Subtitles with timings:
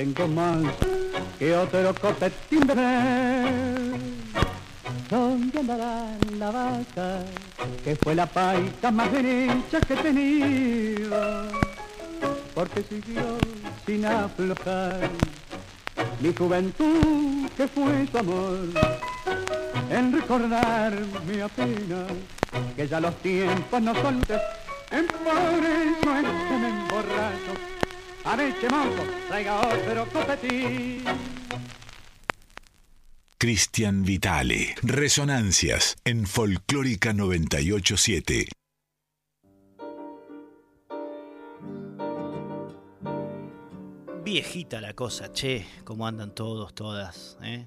[0.00, 0.62] Tengo más
[1.38, 2.74] que otro copetín de
[5.10, 7.18] ¿Dónde andará la vaca?
[7.84, 11.48] Que fue la paita más derecha que he tenido.
[12.54, 13.36] Porque siguió
[13.84, 15.10] sin aflojar
[16.22, 18.58] mi juventud, que fue su amor.
[19.90, 20.94] En recordar
[21.26, 22.06] mi pena,
[22.74, 24.59] que ya los tiempos no son de...
[28.30, 31.02] A ver, mozo, traiga otro copetín.
[33.36, 34.76] Cristian Vitale.
[34.82, 38.46] Resonancias en Folclórica 987.
[44.22, 47.66] Viejita la cosa, che, cómo andan todos, todas, ¿eh?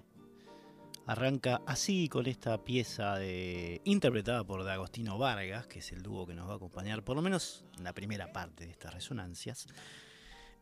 [1.08, 6.34] Arranca así con esta pieza de, interpretada por D'Agostino Vargas, que es el dúo que
[6.34, 9.68] nos va a acompañar, por lo menos en la primera parte de estas resonancias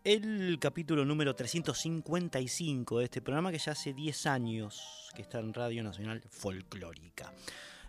[0.03, 5.53] el capítulo número 355 de este programa que ya hace 10 años que está en
[5.53, 7.31] Radio Nacional Folclórica.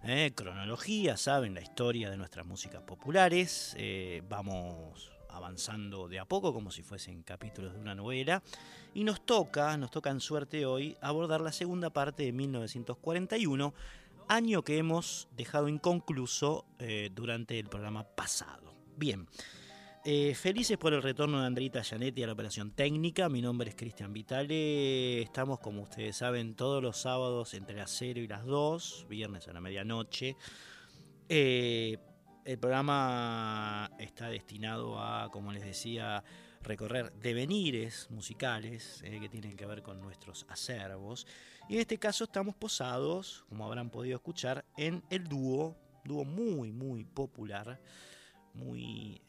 [0.05, 3.75] Eh, cronología, saben, la historia de nuestras músicas populares.
[3.79, 8.43] Eh, vamos avanzando de a poco como si fuesen capítulos de una novela.
[8.93, 13.73] Y nos toca, nos toca en suerte hoy abordar la segunda parte de 1941,
[14.29, 18.75] año que hemos dejado inconcluso eh, durante el programa pasado.
[18.99, 19.27] Bien.
[20.05, 23.29] Eh, felices por el retorno de Andrita Gianetti a la operación técnica.
[23.29, 25.23] Mi nombre es Cristian Vitale.
[25.23, 29.53] Estamos, como ustedes saben, todos los sábados entre las 0 y las 2, viernes a
[29.53, 30.37] la medianoche.
[31.29, 31.99] Eh,
[32.45, 36.25] el programa está destinado a, como les decía,
[36.63, 41.29] recorrer devenires musicales eh, que tienen que ver con nuestros acervos.
[41.69, 46.73] Y en este caso estamos posados, como habrán podido escuchar, en el dúo, dúo muy,
[46.73, 47.81] muy popular,
[48.53, 49.23] muy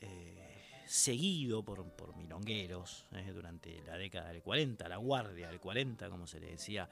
[0.86, 6.40] seguido por, milongueros eh, durante la década del 40, la guardia del 40, como se
[6.40, 6.90] le decía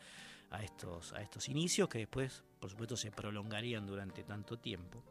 [0.49, 5.03] a estos, a estos inicios, que después, por supuesto, se prolongarían durante tanto tiempo.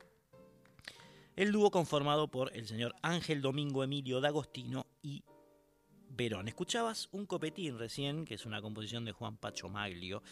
[1.36, 5.22] El dúo conformado por el señor Ángel Domingo Emilio D'Agostino y
[6.10, 6.48] Verón.
[6.48, 10.22] Escuchabas un copetín recién, que es una composición de Juan Pacho Maglio.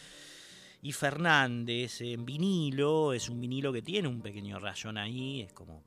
[0.82, 5.82] Y Fernández en vinilo, es un vinilo que tiene un pequeño rayón ahí, es como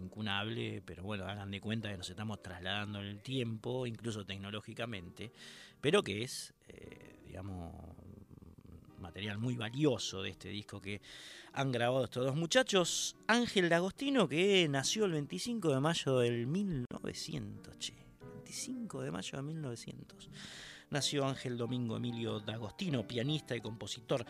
[0.00, 5.32] incunable, pero bueno, hagan de cuenta que nos estamos trasladando en el tiempo, incluso tecnológicamente,
[5.80, 7.72] pero que es, eh, digamos,
[9.00, 11.00] material muy valioso de este disco que
[11.52, 13.16] han grabado estos dos muchachos.
[13.26, 19.42] Ángel D'Agostino, que nació el 25 de mayo del 1900, che, 25 de mayo de
[19.42, 20.30] 1900.
[20.90, 24.26] Nació Ángel Domingo Emilio D'Agostino, pianista y compositor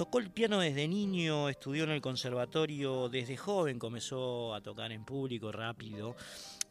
[0.00, 5.04] tocó el piano desde niño, estudió en el conservatorio desde joven, comenzó a tocar en
[5.04, 6.16] público rápido.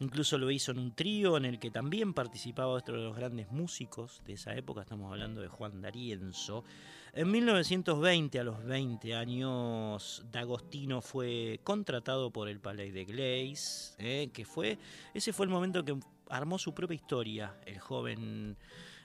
[0.00, 3.48] Incluso lo hizo en un trío en el que también participaba otro de los grandes
[3.52, 6.64] músicos de esa época, estamos hablando de Juan D'Arienzo.
[7.12, 14.30] En 1920, a los 20 años, D'Agostino fue contratado por el Palais de Glace, eh,
[14.32, 14.76] que fue,
[15.14, 15.96] ese fue el momento que
[16.30, 18.56] armó su propia historia, el joven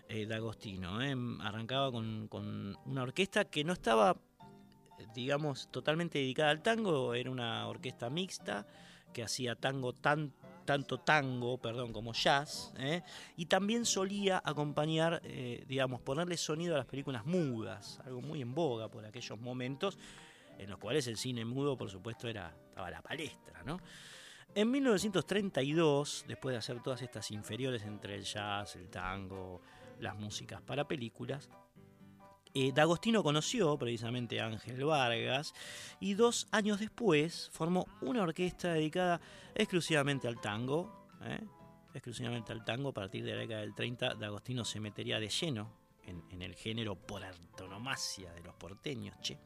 [0.10, 1.02] eh, D'Agostino.
[1.02, 1.16] Eh.
[1.42, 4.18] Arrancaba con, una orquesta que no estaba,
[5.14, 8.66] digamos, totalmente dedicada al tango, era una orquesta mixta
[9.14, 10.34] que hacía tango tan
[10.66, 13.04] tanto tango, perdón, como jazz, ¿eh?
[13.38, 18.54] y también solía acompañar, eh, digamos, ponerle sonido a las películas mudas, algo muy en
[18.54, 19.98] boga por aquellos momentos,
[20.58, 23.80] en los cuales el cine mudo, por supuesto, era, estaba la palestra, ¿no?
[24.56, 29.62] En 1932, después de hacer todas estas inferiores entre el jazz, el tango,
[30.00, 31.50] las músicas para películas,
[32.58, 35.54] eh, D'Agostino conoció precisamente a Ángel Vargas
[36.00, 39.20] y dos años después formó una orquesta dedicada
[39.54, 41.10] exclusivamente al tango.
[41.22, 41.42] ¿eh?
[41.94, 45.70] Exclusivamente al tango, a partir de la década del 30, D'Agostino se metería de lleno
[46.04, 49.38] en, el género por antonomasia de los porteños, che.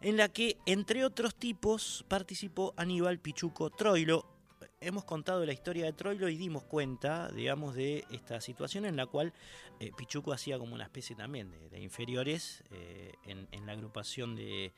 [0.00, 4.35] En la que, entre otros tipos, participó Aníbal Pichuco Troilo,
[4.80, 9.06] hemos contado la historia de Troilo y dimos cuenta, digamos, de esta situación en la
[9.06, 9.32] cual
[9.80, 14.72] eh, Pichuco hacía como una especie también de, inferiores eh, en, la agrupación de,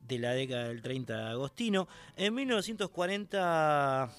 [0.00, 1.88] de, la década del 30 de Agostino.
[2.16, 4.10] En 1940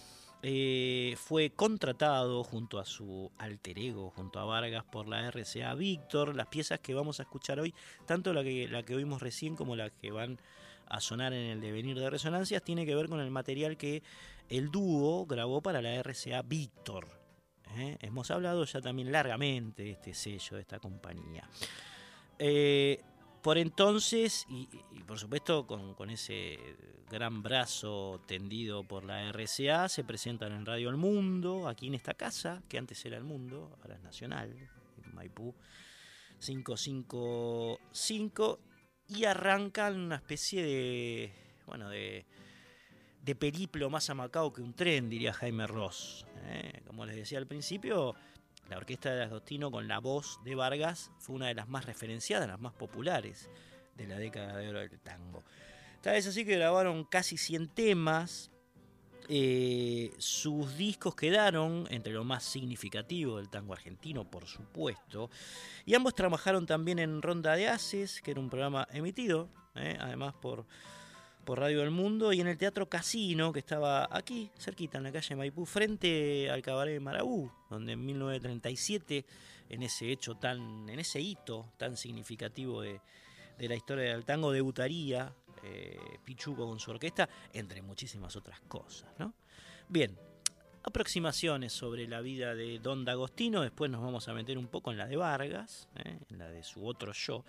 [0.43, 6.35] eh, fue contratado junto a su alter ego, junto a Vargas, por la RCA Víctor.
[6.35, 7.73] Las piezas que vamos a escuchar hoy,
[8.05, 10.39] tanto la que, la que oímos recién como la que van
[10.87, 14.03] a sonar en el devenir de resonancias, tiene que ver con el material que
[14.51, 17.07] el dúo grabó para la RCA Víctor.
[17.77, 17.97] ¿eh?
[18.01, 21.47] Hemos hablado ya también largamente de este sello, de esta compañía.
[22.37, 23.01] Eh,
[23.41, 24.67] por entonces, y,
[25.07, 26.59] por supuesto con, ese
[27.09, 32.13] gran brazo tendido por la RCA, se presentan en Radio El Mundo, aquí en esta
[32.13, 35.55] casa, que antes era El Mundo, ahora es Nacional, en Maipú
[36.39, 38.59] 555,
[39.07, 41.33] y arrancan una especie de,
[41.67, 42.25] bueno, de,
[43.23, 46.25] de periplo más amacado que un tren, diría Jaime Ross.
[46.45, 46.81] ¿eh?
[46.87, 48.15] Como les decía al principio,
[48.69, 52.47] la orquesta de Agostino con la voz de Vargas fue una de las más referenciadas,
[52.47, 53.49] las más populares
[53.95, 55.43] de la década de oro del tango.
[56.01, 58.49] Tal vez así que grabaron casi 100 temas.
[59.29, 65.29] Eh, sus discos quedaron entre lo más significativo del tango argentino, por supuesto.
[65.85, 69.95] Y ambos trabajaron también en Ronda de Haces, que era un programa emitido, ¿eh?
[69.99, 70.65] además por
[71.55, 75.35] Radio del Mundo y en el Teatro Casino, que estaba aquí, cerquita, en la calle
[75.35, 79.25] Maipú, frente al Cabaret de Marabú, donde en 1937,
[79.69, 83.01] en ese hecho tan, en ese hito tan significativo de,
[83.59, 85.33] la historia del tango, debutaría
[85.63, 89.09] eh, Pichuco con su orquesta, entre muchísimas otras cosas.
[89.19, 89.33] ¿no?
[89.87, 90.17] Bien,
[90.83, 94.97] aproximaciones sobre la vida de Don D'Agostino, después nos vamos a meter un poco en
[94.97, 96.17] la de Vargas, ¿eh?
[96.29, 97.43] en la de su otro show.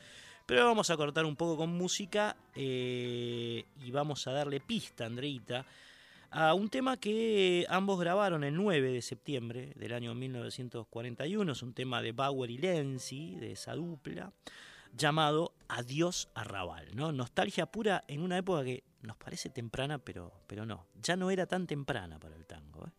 [0.47, 5.65] Pero vamos a cortar un poco con música eh, y vamos a darle pista, Andreita,
[6.31, 11.53] a un tema que ambos grabaron el 9 de septiembre del año 1941.
[11.53, 14.33] Es un tema de Bauer y Lenzi, de esa dupla,
[14.97, 16.89] llamado Adiós Arrabal.
[16.94, 17.13] ¿no?
[17.13, 20.87] Nostalgia pura en una época que nos parece temprana, pero, pero no.
[21.03, 22.87] Ya no era tan temprana para el tango.
[22.87, 22.93] ¿eh?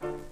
[0.00, 0.29] mañanita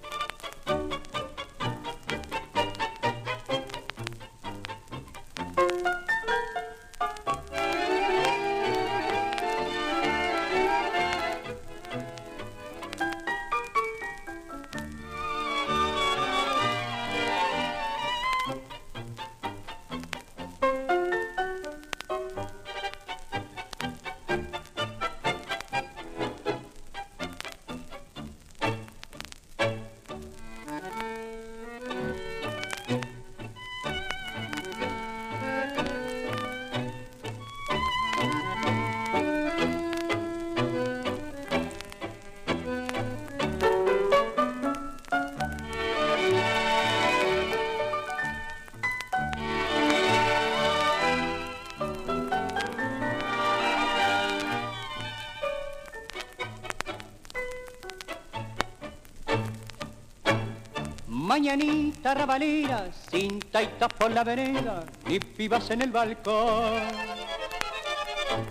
[63.11, 66.81] sin taitas por la vereda, ni pibas en el balcón.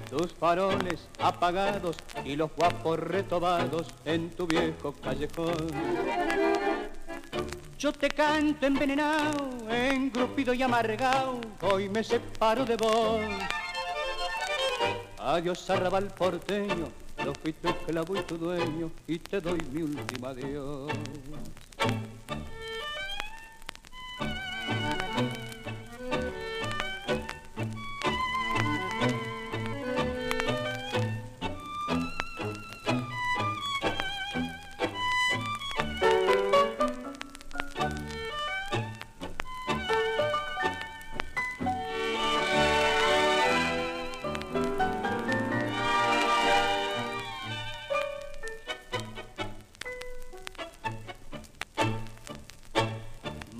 [0.10, 5.72] Tus faroles apagados y los guapos retobados en tu viejo callejón.
[7.80, 13.22] Yo te canto envenenado en grupo estúpido y amargado, hoy me separo de vos.
[15.20, 16.90] Adiós arrabal porteño,
[17.26, 20.92] lo fui tu esclavo y tu dueño, y te doy mi última adiós.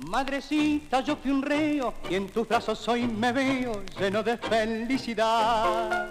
[0.08, 6.10] Madrecita, yo fui un reo y en tus brazos hoy me veo lleno de felicidad.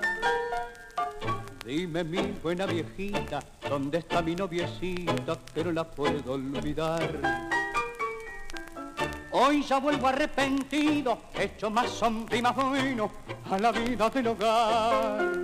[1.66, 7.10] Dime mi buena viejita, ¿dónde está mi noviecita que no la puedo olvidar?
[9.32, 13.10] Hoy ya vuelvo arrepentido, hecho más hombre y más bueno
[13.50, 15.42] a la vida del hogar.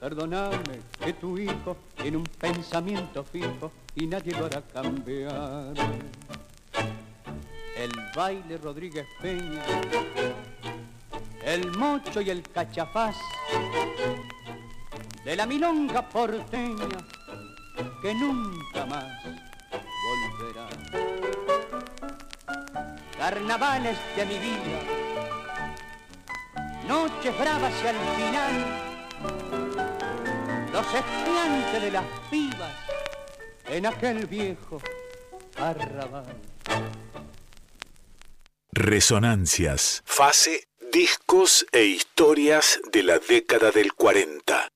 [0.00, 5.74] Perdóname que tu hijo tiene un pensamiento fijo y nadie lo hará cambiar
[7.80, 9.62] el baile Rodríguez Peña,
[11.42, 13.16] el mocho y el cachafaz,
[15.24, 16.88] de la milonga porteña
[18.02, 19.06] que nunca más
[20.04, 20.68] volverá.
[23.16, 24.80] Carnavales de mi vida,
[26.86, 28.66] noches bravas y al final,
[30.70, 32.74] los estudiantes de las pibas
[33.68, 34.82] en aquel viejo
[35.56, 36.59] arrabal.
[38.72, 40.00] Resonancias.
[40.04, 44.68] Fase, discos e historias de la década del 40.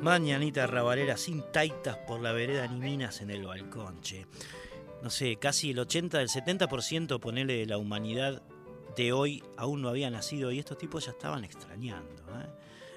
[0.00, 4.26] Mañanita rabalera sin taitas por la vereda ni minas en el balcón, che.
[5.02, 8.40] No sé, casi el 80 del 70% ponele de la humanidad
[8.96, 12.22] de hoy aún no había nacido y estos tipos ya estaban extrañando.
[12.40, 12.48] ¿eh?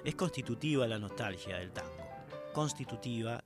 [0.02, 2.08] Es constitutiva la nostalgia del tango.
[2.54, 3.44] Constitutiva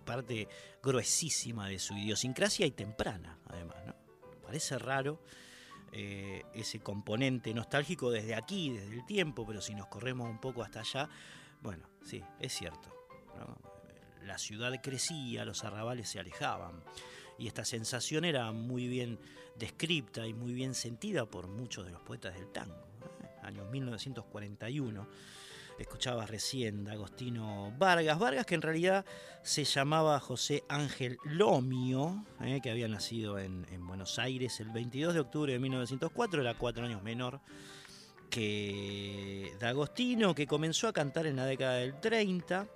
[0.00, 0.48] parte
[0.82, 3.76] gruesísima de su idiosincrasia y temprana, además.
[3.86, 3.94] ¿no?
[4.42, 5.22] Parece raro
[5.92, 10.62] eh, ese componente nostálgico desde aquí, desde el tiempo, pero si nos corremos un poco
[10.62, 11.08] hasta allá,
[11.62, 12.94] bueno, sí, es cierto.
[14.24, 16.82] La ciudad crecía, los arrabales se alejaban.
[17.38, 19.18] Y esta sensación era muy bien
[19.56, 22.86] descripta y muy bien sentida por muchos de los poetas del tango.
[23.22, 23.28] ¿eh?
[23.42, 25.08] Año 1941
[25.82, 28.18] escuchabas recién de Agostino Vargas.
[28.18, 29.04] Vargas que en realidad
[29.42, 35.20] se llamaba José Ángel Lomio, eh, que había nacido en, Buenos Aires el 22 de
[35.20, 37.40] octubre de 1904, era cuatro años menor
[38.28, 42.68] que D'Agostino, que comenzó a cantar en la década del 30.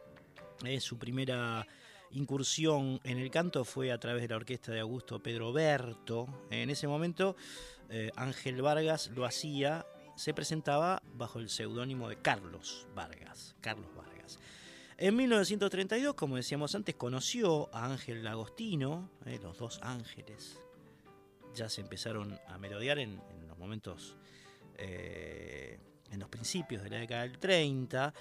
[0.64, 1.66] Eh, su primera
[2.10, 6.26] incursión en el canto fue a través de la orquesta de Augusto Pedro Berto.
[6.50, 7.36] En ese momento
[7.90, 13.54] eh, Ángel Vargas lo hacía se presentaba bajo el seudónimo de Carlos Vargas.
[13.60, 14.38] Carlos Vargas.
[14.96, 20.60] En 1932, como decíamos antes, conoció a Ángel Agostino, eh, los dos ángeles.
[21.54, 24.16] Ya se empezaron a merodear en, los momentos,
[24.76, 25.78] eh,
[26.12, 28.14] en los principios de la década del 30.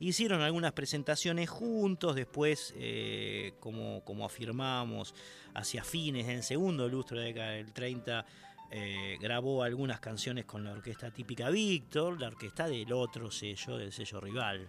[0.00, 5.14] Hicieron algunas presentaciones juntos, después, eh, como, como afirmamos,
[5.52, 8.26] hacia fines del segundo lustro de la década del 30,
[8.70, 13.92] eh, grabó algunas canciones con la orquesta típica Víctor, la orquesta del otro sello, del
[13.92, 14.68] sello rival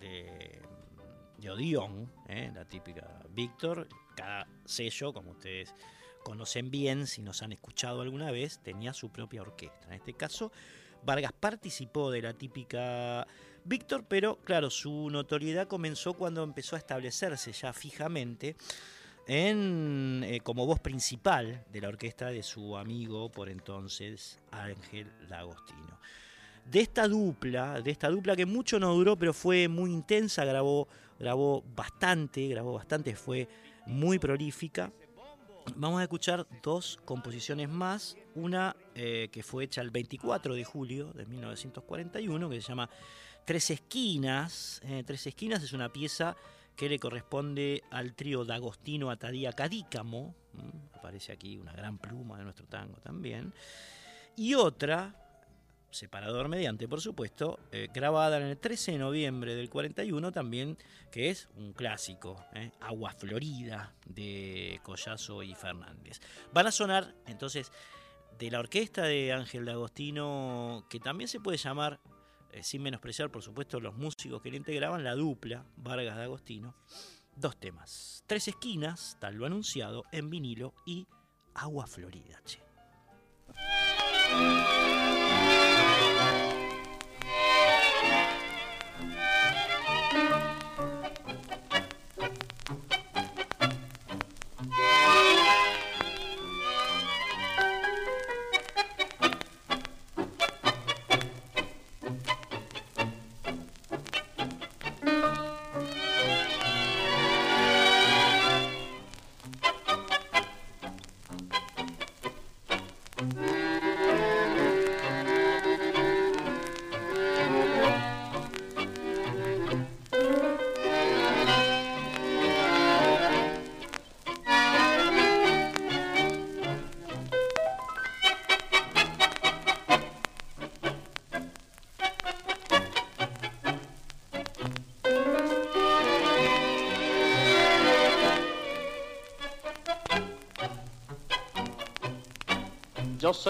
[0.00, 0.60] de,
[1.38, 3.88] de Odeon, eh, la típica Víctor.
[4.14, 5.74] Cada sello, como ustedes
[6.22, 9.86] conocen bien, si nos han escuchado alguna vez, tenía su propia orquesta.
[9.86, 10.52] En este caso,
[11.04, 13.26] Vargas participó de la típica
[13.64, 18.56] Víctor, pero claro, su notoriedad comenzó cuando empezó a establecerse ya fijamente
[19.26, 25.98] en, eh, como voz principal de la orquesta de su amigo por entonces Ángel Lagostino.
[26.64, 30.88] De esta dupla, de esta dupla que mucho no duró, pero fue muy intensa, grabó,
[31.18, 33.48] grabó bastante, grabó bastante, fue
[33.86, 34.92] muy prolífica.
[35.76, 41.12] Vamos a escuchar dos composiciones más, una eh, que fue hecha el 24 de julio
[41.12, 42.90] de 1941, que se llama
[43.44, 44.80] Tres Esquinas.
[44.84, 46.36] Eh, Tres Esquinas es una pieza
[46.76, 50.34] que le corresponde al trío D'Agostino Atadía Cadícamo,
[50.94, 53.52] aparece aquí una gran pluma de nuestro tango también,
[54.36, 55.14] y otra,
[55.90, 60.78] separador mediante por supuesto, eh, grabada en el 13 de noviembre del 41 también,
[61.10, 66.20] que es un clásico, eh, Agua Florida de Collazo y Fernández.
[66.52, 67.70] Van a sonar entonces
[68.38, 72.00] de la orquesta de Ángel D'Agostino, que también se puede llamar
[72.52, 76.74] eh, sin menospreciar, por supuesto, los músicos que le integraban, la dupla Vargas de Agostino.
[77.34, 78.24] dos temas.
[78.26, 81.06] Tres esquinas, tal lo anunciado, en vinilo y
[81.54, 82.40] Agua Florida.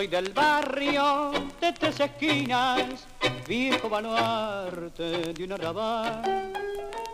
[0.02, 1.30] Soy del barrio
[1.60, 3.06] de tres esquinas,
[3.46, 6.52] viejo baluarte de un arrabal,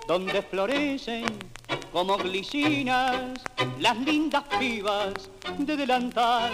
[0.06, 1.26] donde florecen
[1.92, 3.42] como glicinas
[3.78, 5.28] las lindas pibas
[5.58, 6.50] de delantal,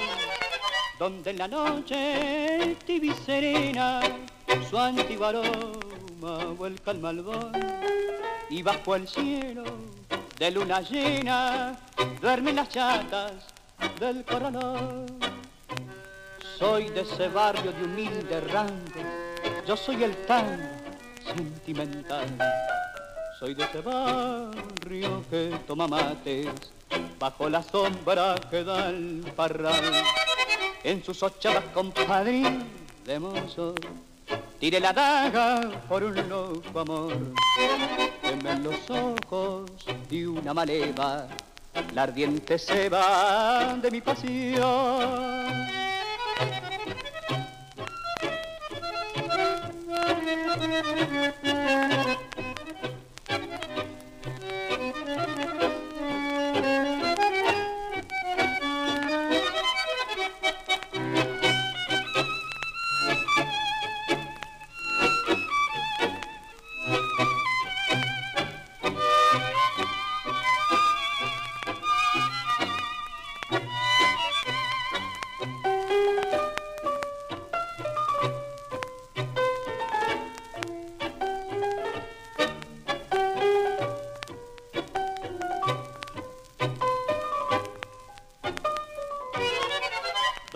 [0.99, 4.01] donde en la noche tibia serena
[4.69, 7.53] su antiguo aroma vuelca al malvón
[8.51, 9.63] y bajo el cielo
[10.37, 11.79] de luna llena
[12.21, 13.35] duermen las chatas
[14.01, 15.24] del corralón.
[16.59, 19.01] Soy de ese barrio de humilde rango,
[19.67, 20.71] yo soy el tan
[21.27, 22.27] sentimental.
[23.41, 26.47] Soy de ese barrio que toma mates
[27.19, 29.83] bajo la sombra que da el parral.
[30.85, 32.65] En sus ochavas compadrín
[33.05, 33.75] de mozo,
[34.61, 37.17] tire la daga por un loco amor.
[38.23, 39.71] Temen los ojos
[40.09, 41.27] de una maleva,
[41.93, 45.85] la ardiente ceba de mi pasión.
[46.37, 46.65] Thank
[52.19, 52.34] you.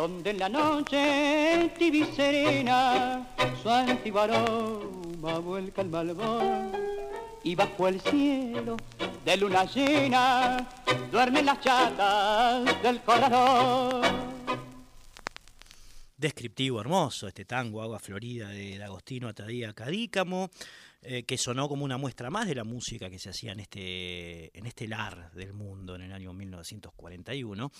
[0.09, 3.29] Donde en la noche tibia y serena
[3.63, 6.73] su antiguo aroma vuelca el malvón
[7.45, 8.77] y bajo el cielo
[9.25, 10.67] de luna llena
[11.13, 14.03] duermen las chatas del corralón.
[16.17, 20.51] Descriptivo, hermoso, este tango Agua Florida de Agostino Atadía Cadícamo,
[21.03, 24.59] eh, que sonó como una muestra más de la música que se hacía en este,
[24.59, 27.71] en este lar del mundo en el año 1941.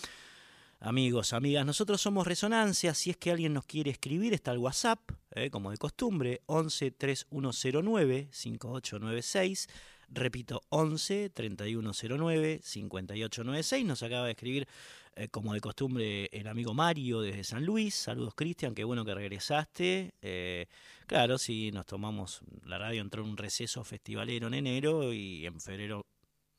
[0.81, 2.95] Amigos, amigas, nosotros somos Resonancia.
[2.95, 5.01] Si es que alguien nos quiere escribir, está el WhatsApp,
[5.33, 9.69] eh, como de costumbre, 11 3109 5896.
[10.09, 13.85] Repito, 11 3109 5896.
[13.87, 14.69] Nos acaba de escribir,
[15.17, 17.97] eh, como de costumbre, el amigo Mario desde San Luis.
[17.97, 20.15] Saludos, Cristian, qué bueno que regresaste.
[20.23, 20.67] Eh,
[21.09, 22.41] claro, sí, nos tomamos.
[22.65, 26.07] La radio entró en un receso festivalero en enero y en febrero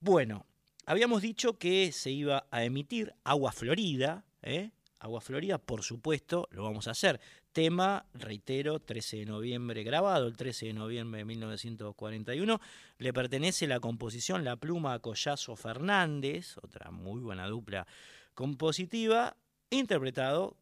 [0.00, 0.46] Bueno,
[0.86, 4.70] habíamos dicho que se iba a emitir Agua Florida, ¿eh?
[5.00, 7.20] Agua Florida, por supuesto, lo vamos a hacer.
[7.52, 12.60] Tema, reitero, 13 de noviembre grabado, el 13 de noviembre de 1941.
[12.98, 17.86] Le pertenece la composición La Pluma a Collazo Fernández, otra muy buena dupla
[18.34, 19.36] compositiva,
[19.70, 20.56] interpretado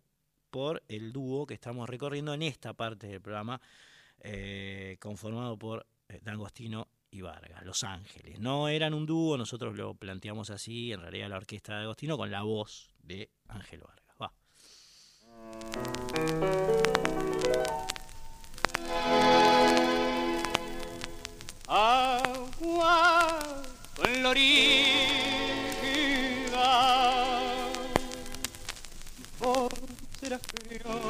[0.51, 3.61] por el dúo que estamos recorriendo en esta parte del programa,
[4.21, 8.39] eh, conformado por eh, D'Agostino y Vargas, Los Ángeles.
[8.39, 12.31] No eran un dúo, nosotros lo planteamos así, en realidad la orquesta de Agostino con
[12.31, 14.17] la voz de Ángel Vargas.
[14.21, 14.33] Va.
[21.67, 23.39] Agua
[30.31, 31.01] serás criosa.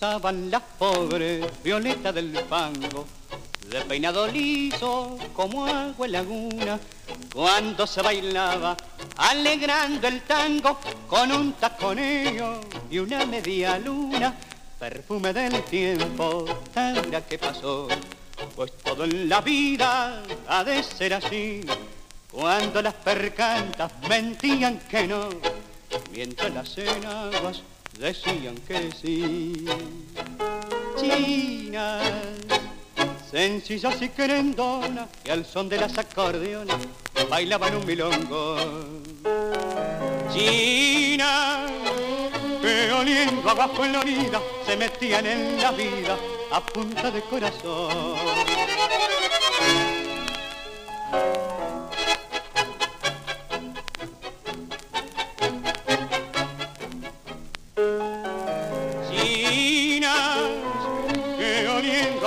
[0.00, 3.06] Usaban las pobres violetas del fango,
[3.68, 6.80] de peinado liso como agua en laguna,
[7.34, 8.78] cuando se bailaba
[9.18, 14.34] alegrando el tango con un taconeo y una media luna,
[14.78, 17.86] perfume del tiempo, tanga que pasó,
[18.56, 21.60] pues todo en la vida ha de ser así,
[22.32, 25.28] cuando las percantas mentían que no,
[26.10, 27.62] mientras las enaguas
[28.00, 29.66] decían que sí.
[30.98, 32.02] Chinas,
[33.30, 36.78] sencillas y querendonas, y al son de las acordeonas
[37.28, 38.56] bailaban un milongo.
[40.32, 41.70] Chinas,
[42.62, 46.16] que oliendo abajo en la vida, se metían en la vida
[46.52, 48.16] a punta de corazón.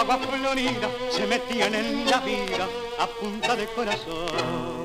[0.05, 2.67] Florida se metían en la vida
[2.99, 4.83] a punta de corazón.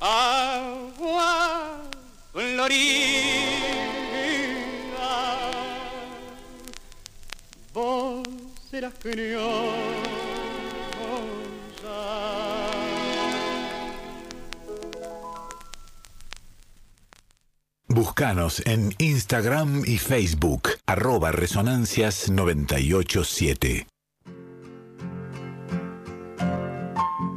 [0.00, 1.80] Agua
[2.32, 2.68] florida,
[7.72, 8.28] vos
[8.70, 10.07] serás criolla.
[18.18, 23.86] Búscanos en Instagram y Facebook, arroba resonancias987.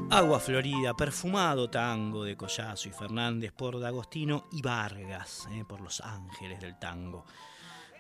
[0.10, 6.02] Agua Florida, perfumado tango de Collazo y Fernández por D'Agostino y Vargas, eh, por Los
[6.02, 7.26] Ángeles del Tango.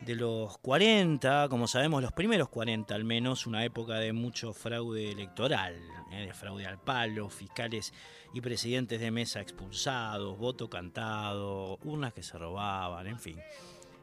[0.01, 5.11] De los 40, como sabemos, los primeros 40 al menos, una época de mucho fraude
[5.11, 5.75] electoral,
[6.11, 7.93] eh, de fraude al palo, fiscales
[8.33, 13.39] y presidentes de mesa expulsados, voto cantado, urnas que se robaban, en fin.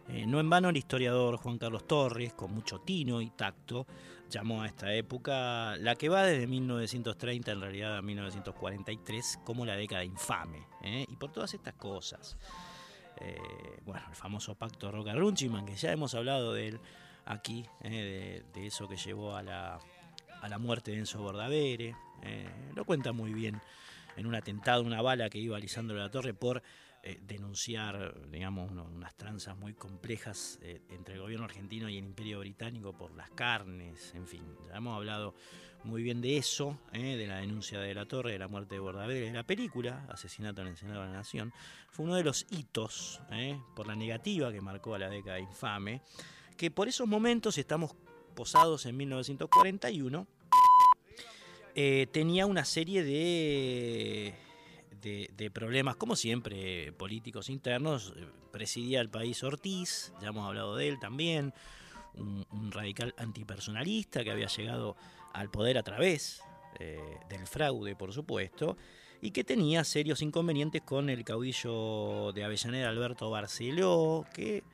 [0.09, 3.85] Eh, no en vano el historiador Juan Carlos Torres, con mucho tino y tacto,
[4.31, 9.75] llamó a esta época, la que va desde 1930 en realidad a 1943, como la
[9.75, 10.65] década infame.
[10.85, 11.07] ¿eh?
[11.09, 12.39] Y por todas estas cosas.
[13.21, 16.81] Eh, bueno, el famoso pacto Roca-Runchiman, que ya hemos hablado de él
[17.25, 19.81] aquí, de, de, eso que llevó a la,
[20.41, 21.95] a la muerte de Enzo Bordavere.
[22.75, 23.61] lo cuenta muy bien
[24.17, 26.63] en un atentado, una bala que iba a Lisandro de la Torre por
[27.03, 32.41] eh, denunciar, digamos, unas tranzas muy complejas eh, entre el gobierno argentino y el imperio
[32.41, 35.35] británico por las carnes, en fin, ya hemos hablado
[35.85, 38.81] muy bien de eso, eh, de la denuncia de la Torre, de la muerte de
[38.81, 41.53] Bordavere, de la película, Asesinato en el Senado de la Nación,
[41.91, 43.21] fue uno de los hitos
[43.77, 46.03] por la negativa que marcó a la década infame,
[46.57, 47.95] que por esos momentos estamos
[48.35, 50.27] posados en 1941,
[51.81, 54.35] eh, tenía una serie de,
[55.01, 58.13] de, problemas, como siempre, políticos internos.
[58.17, 61.53] Eh, presidía el país Ortiz, ya hemos hablado de él también,
[62.15, 64.97] un, radical antipersonalista que había llegado
[65.33, 66.43] al poder a través
[66.81, 68.77] eh, del fraude, por supuesto,
[69.21, 74.65] y que tenía serios inconvenientes con el caudillo de Avellaneda, Alberto Barceló, que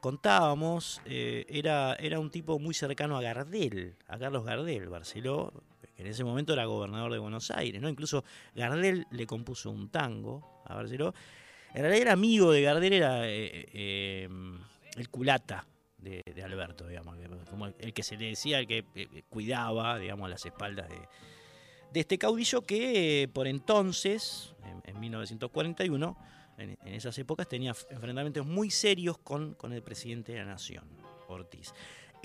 [0.00, 5.52] contábamos, era, era un tipo muy cercano a Gardel, a Carlos Gardel, Barceló,
[5.98, 7.88] en ese momento era gobernador de Buenos Aires, ¿no?
[7.88, 11.14] Incluso Gardel le compuso un tango a Barceló.
[11.74, 14.28] En realidad era amigo de Gardel, era eh, eh,
[14.96, 15.66] el culata,
[15.98, 17.16] de, Alberto, digamos,
[17.80, 22.60] el que se le decía, el que eh, cuidaba, digamos, las espaldas de, este caudillo
[22.60, 24.54] que por entonces,
[24.84, 26.16] en, 1941,
[26.58, 30.84] en, esas épocas tenía enfrentamientos muy serios con el presidente de la nación,
[31.28, 31.72] Ortiz.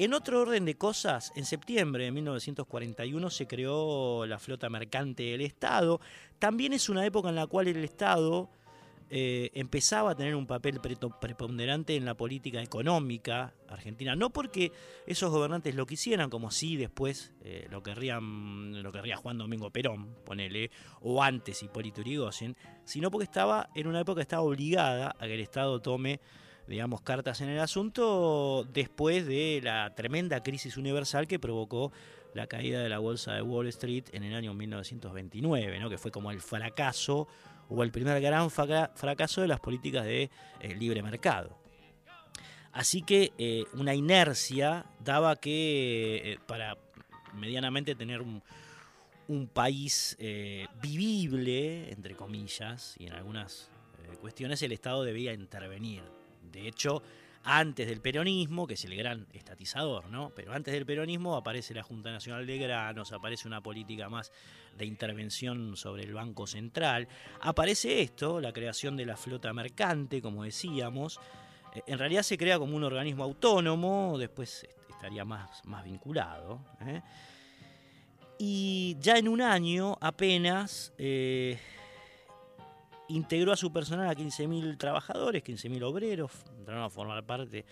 [0.01, 5.41] En otro orden de cosas, en septiembre de 1941 se creó la flota mercante del
[5.41, 6.01] Estado.
[6.39, 8.49] También es una época en la cual el Estado
[9.11, 14.15] eh, empezaba a tener un papel preponderante en la política económica argentina.
[14.15, 14.71] No porque
[15.05, 20.15] esos gobernantes lo quisieran, como si después eh, lo, querrían, lo querría Juan Domingo Perón,
[20.25, 25.35] ponele, o antes Hipólito Yrigoyen, sino porque estaba en una época estaba obligada a que
[25.35, 26.19] el Estado tome
[26.67, 31.91] digamos, cartas en el asunto después de la tremenda crisis universal que provocó
[32.33, 35.89] la caída de la bolsa de Wall Street en el año 1929, ¿no?
[35.89, 37.27] que fue como el fracaso
[37.69, 41.57] o el primer gran fracaso de las políticas de eh, libre mercado.
[42.73, 46.77] Así que eh, una inercia daba que eh, para
[47.33, 48.41] medianamente tener un,
[49.53, 50.17] país
[50.81, 53.71] vivible, entre comillas, y en algunas
[54.19, 56.03] cuestiones el Estado debía intervenir.
[56.51, 57.01] De hecho,
[57.43, 60.31] antes del peronismo, que es el gran estatizador, ¿no?
[60.35, 64.31] Pero antes del peronismo aparece la Junta Nacional de Granos, aparece una política más
[64.77, 67.07] de intervención sobre el Banco Central,
[67.41, 71.19] aparece esto, la creación de la flota mercante, como decíamos,
[71.73, 76.61] eh, en realidad se crea como un organismo autónomo, después estaría más, más vinculado.
[76.85, 77.01] ¿eh?
[78.37, 81.59] Y ya en un año apenas eh,
[83.11, 87.65] integró a su personal a 15.000 trabajadores, 15.000 obreros, entraron a formar parte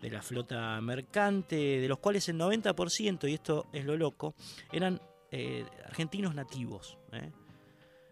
[0.00, 4.34] de la flota mercante, de los cuales el 90%, y esto es lo loco,
[4.72, 6.98] eran eh, argentinos nativos.
[7.12, 7.30] ¿eh?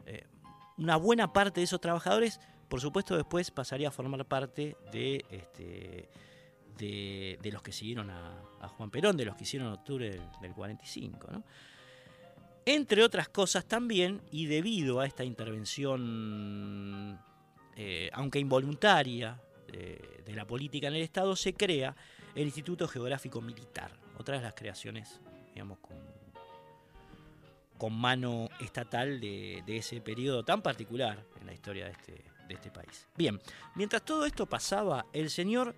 [0.07, 0.27] Eh,
[0.79, 6.09] una buena parte de esos trabajadores, por supuesto, después pasaría a formar parte de, este,
[6.79, 11.29] de, los que siguieron a, Juan Perón, de los que hicieron octubre del, del 45.
[11.31, 11.45] ¿no?
[12.65, 17.19] Entre otras cosas también, y debido a esta intervención,
[17.77, 19.41] eh, aunque involuntaria,
[19.73, 21.97] de la política en el Estado, se crea
[22.35, 25.21] el Instituto Geográfico Militar, otra de las creaciones,
[25.55, 26.13] digamos, con,
[27.91, 33.09] mano estatal de, ese periodo tan particular en la historia de este, de este país.
[33.17, 33.41] Bien,
[33.75, 35.75] mientras todo esto pasaba, el señor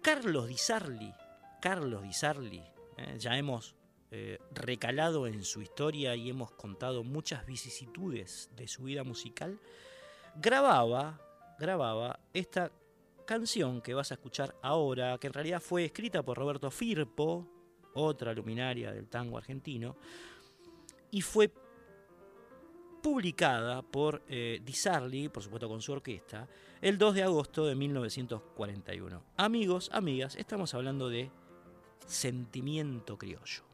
[0.00, 1.12] Carlos Di Sarli,
[1.60, 2.62] Carlos Di Sarli,
[2.98, 3.74] eh, ya hemos
[4.14, 9.58] eh, recalado en su historia y hemos contado muchas vicisitudes de su vida musical,
[10.36, 11.18] grababa,
[11.58, 12.70] grababa esta
[13.24, 17.48] canción que vas a escuchar ahora, que en realidad fue escrita por Roberto Firpo,
[17.94, 19.96] otra luminaria del tango argentino,
[21.10, 21.50] y fue
[23.02, 26.46] publicada por eh, Di Sarli, por supuesto con su orquesta,
[26.82, 29.24] el 2 de agosto de 1941.
[29.38, 31.30] Amigos, amigas, estamos hablando de
[32.06, 33.71] Sentimiento Criollo.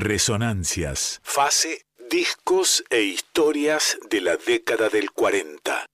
[0.00, 5.86] Resonancias, fase, discos e historias de la década del 40.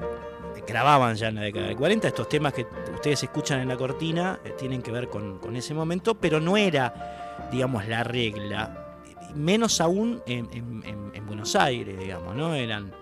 [0.68, 2.10] grababan ya en la década del 40.
[2.10, 6.16] Estos temas que ustedes escuchan en la cortina eh, tienen que ver con, ese momento,
[6.16, 8.98] pero no era, digamos, la regla.
[9.34, 12.54] Menos aún en, Buenos Aires, digamos, ¿no?
[12.54, 12.94] Eran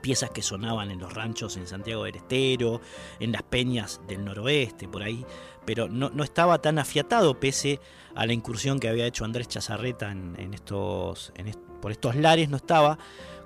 [0.00, 2.80] piezas que sonaban en los ranchos en Santiago del Estero,
[3.20, 5.24] en las peñas del noroeste, por ahí,
[5.64, 7.78] pero no, estaba tan afiatado pese
[8.16, 11.32] a la incursión que había hecho Andrés Chazarreta en, estos,
[11.80, 12.98] por estos lares, no estaba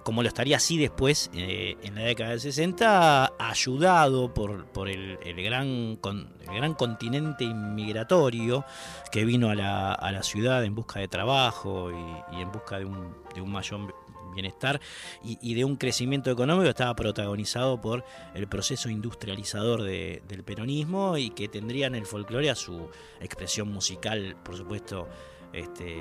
[0.06, 5.98] como lo estaría así después eh, en la década del 60, ayudado por, el, gran,
[6.46, 8.64] gran continente inmigratorio
[9.10, 13.92] que vino a la, ciudad en busca de trabajo y, en busca de un, mayor
[14.32, 14.80] bienestar
[15.24, 21.48] y, de un crecimiento económico estaba protagonizado por el proceso industrializador del peronismo y que
[21.48, 22.90] tendría en el folclore a su
[23.20, 25.08] expresión musical, por supuesto,
[25.52, 26.00] este,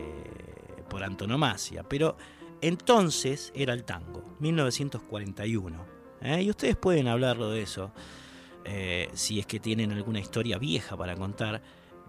[0.90, 1.82] por antonomasia.
[1.90, 2.18] Pero
[2.68, 5.86] entonces era el tango, 1941.
[6.22, 6.42] ¿eh?
[6.42, 7.92] Y ustedes pueden hablarlo de eso,
[8.66, 11.62] eh, si es que tienen alguna historia vieja para contar,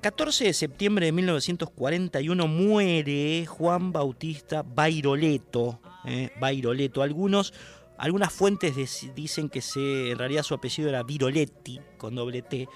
[0.00, 5.80] 14 de septiembre de 1941 muere Juan Bautista Bairoleto.
[6.04, 6.30] ¿eh?
[6.38, 7.02] Bairoleto.
[7.02, 7.52] Algunos
[7.98, 8.74] algunas fuentes
[9.14, 12.68] dicen que se, en realidad su apellido era Viroletti, con doble T,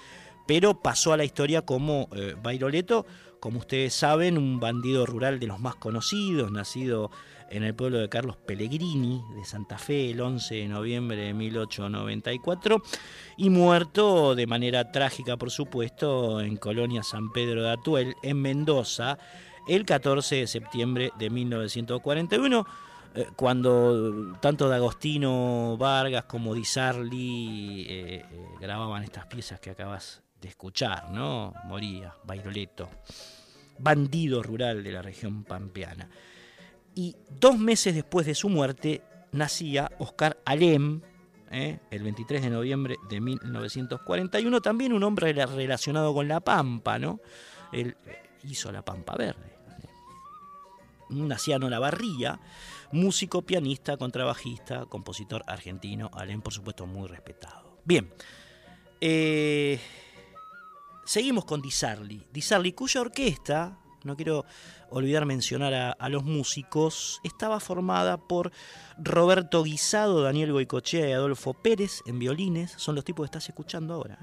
[0.45, 2.35] pero pasó a la historia como eh,
[3.39, 7.11] como ustedes saben, un bandido rural de los más conocidos, nacido
[7.49, 12.81] en el pueblo de Carlos Pellegrini, de Santa Fe, el 11 de noviembre de 1894,
[13.37, 19.17] y muerto de manera trágica, por supuesto, en Colonia San Pedro de Atuel, en Mendoza,
[19.67, 22.65] el 14 de septiembre de 1941
[23.15, 28.25] eh, cuando tanto D'Agostino Vargas como Di Sarli eh, eh,
[28.59, 31.53] grababan estas piezas que acabas de escuchar, ¿no?
[31.65, 32.89] Moría, Bairoleto,
[33.77, 36.09] bandido rural de la región pampeana.
[36.95, 41.01] Y dos meses después de su muerte nacía Oscar Alem,
[41.51, 47.19] el 23 de noviembre de 1941, también un hombre relacionado con la Pampa, ¿no?
[47.71, 47.95] Él
[48.43, 49.53] hizo la Pampa Verde.
[51.09, 52.39] Nacía en Barría
[52.93, 57.77] músico, pianista, contrabajista, compositor argentino, Alem por supuesto muy respetado.
[57.83, 58.13] Bien,
[59.01, 59.79] eh,
[61.05, 62.25] seguimos con Di Sarli.
[62.31, 64.45] Di Sarli, cuya orquesta, no quiero
[64.89, 68.51] olvidar mencionar a, los músicos, estaba formada por
[68.97, 73.95] Roberto Guisado, Daniel Goicochea y Adolfo Pérez en violines, son los tipos que estás escuchando
[73.95, 74.19] ahora.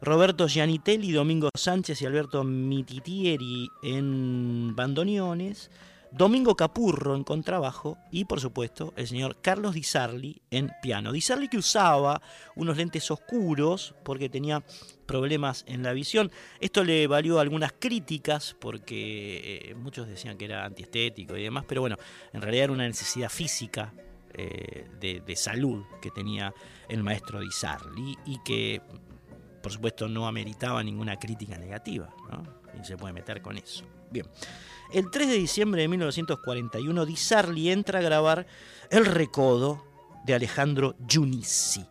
[0.00, 5.70] Roberto Gianitelli, Domingo Sánchez y Alberto Mititieri en bandoneones,
[6.10, 11.12] Domingo Capurro en contrabajo y por supuesto el señor Carlos Di Sarli en piano.
[11.12, 12.22] Di Sarli que usaba
[12.56, 14.64] unos lentes oscuros porque tenía
[15.06, 16.30] problemas en la visión.
[16.60, 21.82] Esto le valió algunas críticas porque eh, muchos decían que era antiestético y demás, pero
[21.82, 21.96] bueno,
[22.32, 23.92] en realidad era una necesidad física
[24.34, 26.54] eh, de, salud que tenía
[26.88, 28.80] el maestro Di Sarli y que
[29.62, 32.42] por supuesto no ameritaba ninguna crítica negativa, ¿no?
[32.80, 33.84] Y se puede meter con eso.
[34.10, 34.26] Bien.
[34.92, 38.46] El 3 de diciembre de 1941, Di Sarli entra a grabar
[38.90, 39.84] El Recodo
[40.24, 41.84] de Alejandro Giunissi.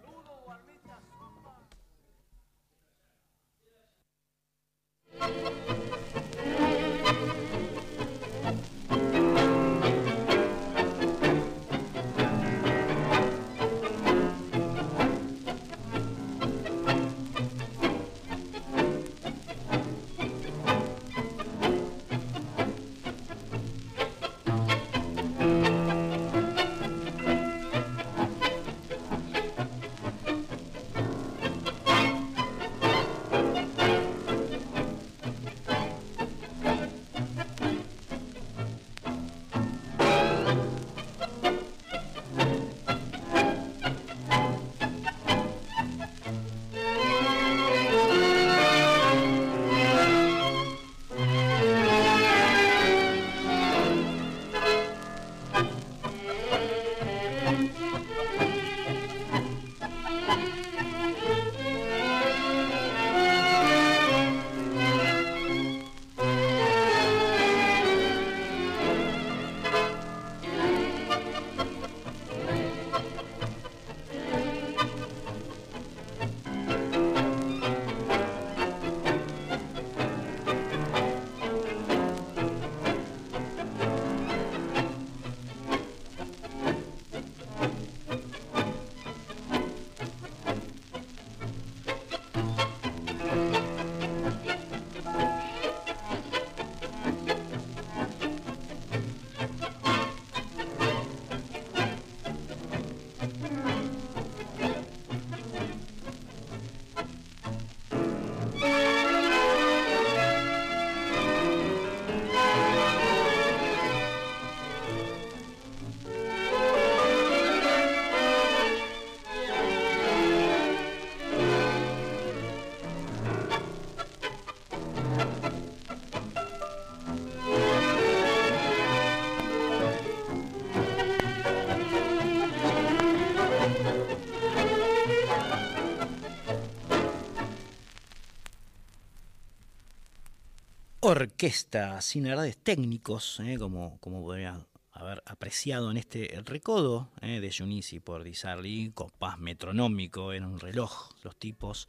[141.18, 147.52] Orquesta sin errores técnicos, eh, como, como podría haber apreciado en este recodo eh, de
[147.52, 151.88] Junisi por Di compás metronómico, era un reloj, los tipos.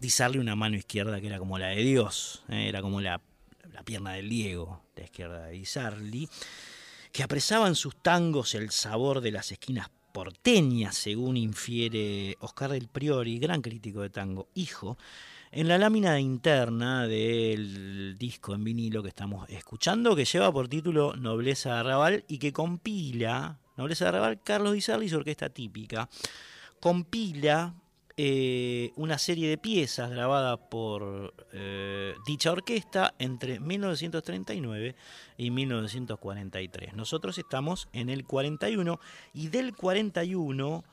[0.00, 3.20] Di una mano izquierda que era como la de Dios, eh, era como la,
[3.84, 6.28] pierna del Diego, la izquierda de Di
[7.12, 13.38] que apresaban sus tangos el sabor de las esquinas porteñas, según infiere Oscar del Priori,
[13.38, 14.98] gran crítico de tango, hijo,
[15.52, 21.14] en la lámina interna del disco en vinilo que estamos escuchando, que lleva por título
[21.16, 26.08] Nobleza de Arrabal y que compila, Nobleza de Arrabal, Carlos Di Sarli, su orquesta típica,
[26.80, 27.74] compila
[28.18, 34.96] eh, una serie de piezas grabadas por eh, dicha orquesta entre 1939
[35.36, 36.94] y 1943.
[36.94, 38.98] Nosotros estamos en el 41
[39.34, 40.84] y del 41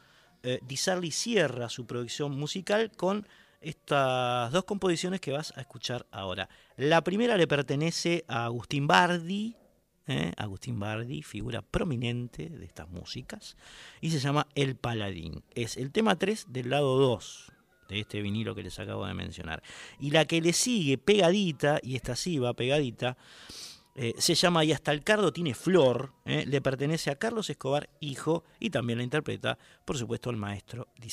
[0.44, 3.26] eh, Di Sarli cierra su producción musical con
[3.64, 6.50] estas dos composiciones que vas a escuchar ahora.
[6.78, 9.56] La primera le pertenece a Agustín Bardi,
[10.08, 10.34] ¿eh?
[10.38, 13.56] Agustín Bardi, figura prominente de estas músicas,
[14.02, 15.44] y se llama El Paladín.
[15.56, 17.52] Es el tema 3 del lado 2
[17.90, 19.62] de este vinilo que les acabo de mencionar.
[20.00, 23.18] Y la que le sigue pegadita, y esta sí va pegadita,
[23.96, 26.46] eh, se llama Y hasta el cardo tiene flor, ¿eh?
[26.48, 31.10] le pertenece a Carlos Escobar, hijo, y también la interpreta, por supuesto, el maestro Di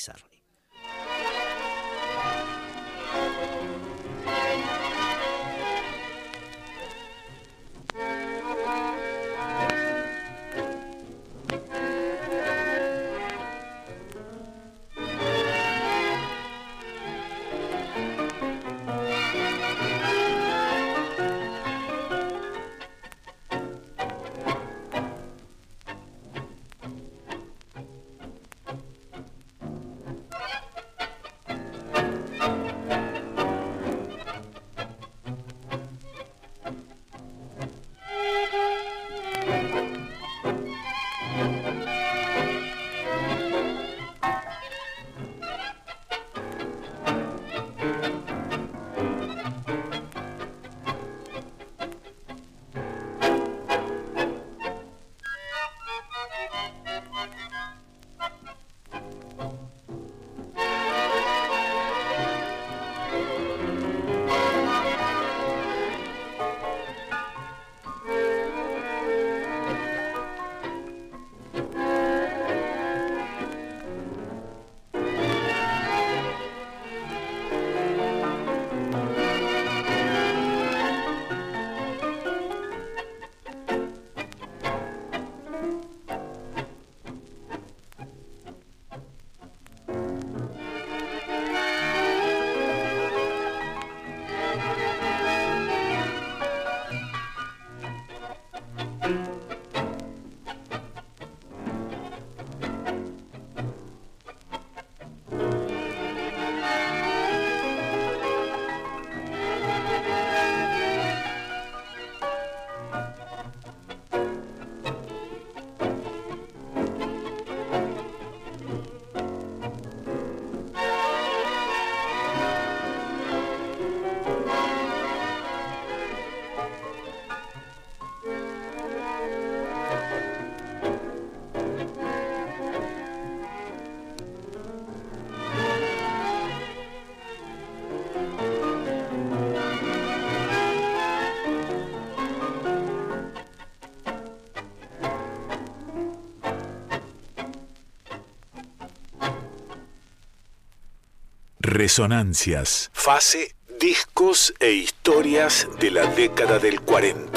[151.81, 152.91] Resonancias.
[152.93, 157.30] Fase, discos e historias de la década del 40.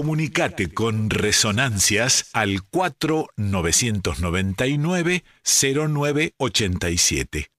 [0.00, 7.49] Comunicate con Resonancias al 4999 0987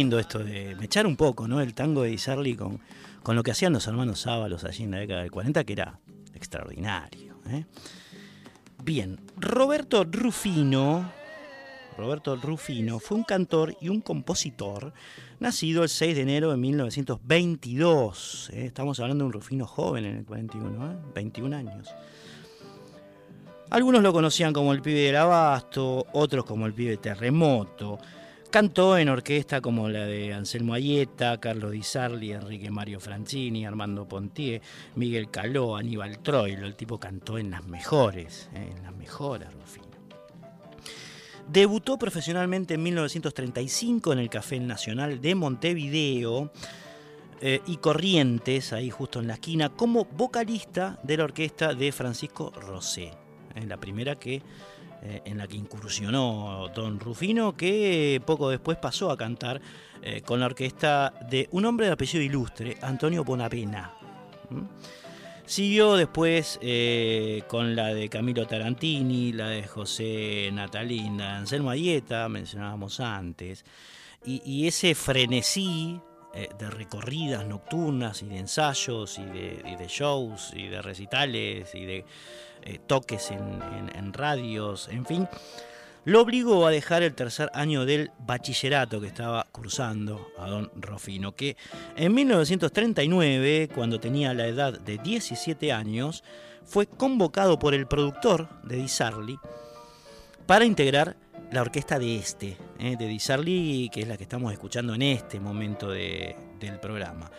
[0.00, 1.60] lindo esto de echar un poco, ¿no?
[1.60, 2.80] El tango de Isarli con,
[3.22, 6.00] con lo que hacían los hermanos Sábalos allí en la década del 40, que era
[6.34, 7.36] extraordinario.
[7.50, 7.66] ¿eh?
[8.82, 11.12] Bien, Roberto Rufino,
[11.98, 14.94] Roberto Rufino fue un cantor y un compositor
[15.38, 18.52] nacido el 6 de enero de 1922.
[18.54, 18.64] ¿eh?
[18.64, 20.96] Estamos hablando de un Rufino joven en el 41, ¿eh?
[21.14, 21.94] 21 años.
[23.68, 27.98] Algunos lo conocían como el pibe del abasto, otros como el pibe terremoto.
[28.50, 34.08] Cantó en orquesta como la de Anselmo Ayeta, Carlos Di Sarli, Enrique Mario Francini, Armando
[34.08, 34.60] Pontier,
[34.96, 36.66] Miguel Caló, Aníbal Troilo.
[36.66, 39.86] El tipo cantó en las mejores, eh, en las mejores, Rufino.
[41.46, 46.50] Debutó profesionalmente en 1935 en el Café Nacional de Montevideo
[47.40, 52.50] eh, y Corrientes, ahí justo en la esquina, como vocalista de la orquesta de Francisco
[52.50, 53.12] Rosé.
[53.54, 54.42] En la primera que
[55.02, 59.60] eh, en la que incursionó Don Rufino, que poco después pasó a cantar
[60.02, 63.92] eh, con la orquesta de un hombre de apellido ilustre, Antonio Bonapena.
[65.46, 73.00] Siguió después eh, con la de Camilo Tarantini, la de José de Anselmo Ayeta, mencionábamos
[73.00, 73.64] antes,
[74.24, 75.98] y, ese frenesí
[76.32, 82.04] de recorridas nocturnas y de ensayos y de, shows y de recitales y de
[82.62, 85.28] eh, toques en, radios, en fin,
[86.04, 91.32] lo obligó a dejar el tercer año del bachillerato que estaba cursando a don Rufino,
[91.34, 91.56] que
[91.96, 96.22] en 1939, cuando tenía la edad de 17 años,
[96.64, 99.38] fue convocado por el productor de Di Sarli
[100.46, 101.16] para integrar
[101.52, 105.02] la orquesta de este, eh, de Di Sarli, que es la que estamos escuchando en
[105.02, 107.30] este momento del programa.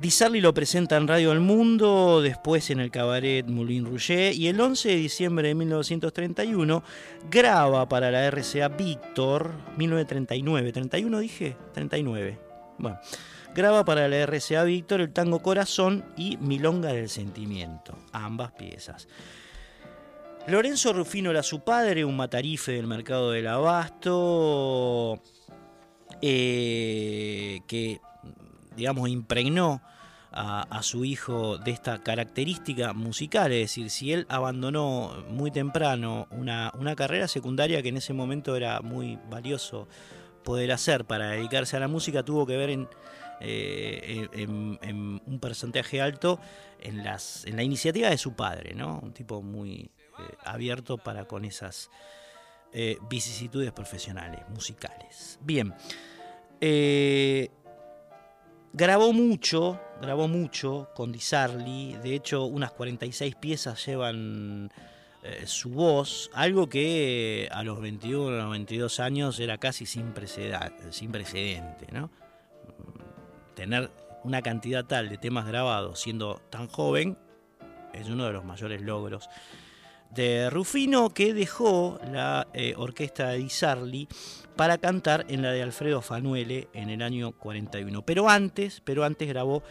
[0.00, 4.48] Di Sarli lo presenta en Radio El Mundo, después en el cabaret Moulin Rouget y
[4.48, 6.82] el 11 de diciembre de 1931
[7.30, 12.38] graba para la RCA Víctor, 1939, 31 dije, 39.
[12.78, 12.98] Bueno,
[13.54, 19.06] graba para la RCA Víctor el tango Corazón y Milonga del Sentimiento, ambas piezas.
[20.46, 25.22] Lorenzo Rufino era su padre, un matarife del mercado del abasto,
[26.22, 28.00] eh, que
[28.76, 29.82] digamos, impregnó
[30.32, 36.72] a, su hijo de esta característica musical, es decir, si él abandonó muy temprano una,
[36.96, 39.88] carrera secundaria que en ese momento era muy valioso
[40.44, 42.88] poder hacer para dedicarse a la música, tuvo que ver en,
[43.40, 46.38] eh, un porcentaje alto
[46.80, 49.00] en, en la iniciativa de su padre, ¿no?
[49.02, 49.90] un tipo muy
[50.20, 51.90] eh, abierto para con esas
[52.72, 55.38] eh, vicisitudes profesionales, musicales.
[55.42, 55.74] Bien.
[58.72, 64.70] Grabó mucho, grabó mucho con Di Sarli, de hecho unas 46 piezas llevan
[65.24, 70.14] eh, su voz, algo que a los 21 o 22 años era casi sin,
[70.90, 71.88] sin precedente.
[71.92, 72.12] ¿no?
[73.56, 73.90] Tener
[74.22, 77.18] una cantidad tal de temas grabados siendo tan joven
[77.92, 79.28] es uno de los mayores logros
[80.10, 84.08] de Rufino que dejó la eh, orquesta de Sarli
[84.56, 88.02] para cantar en la de Alfredo Fanuele en el año 41.
[88.02, 89.62] Pero antes, pero antes grabó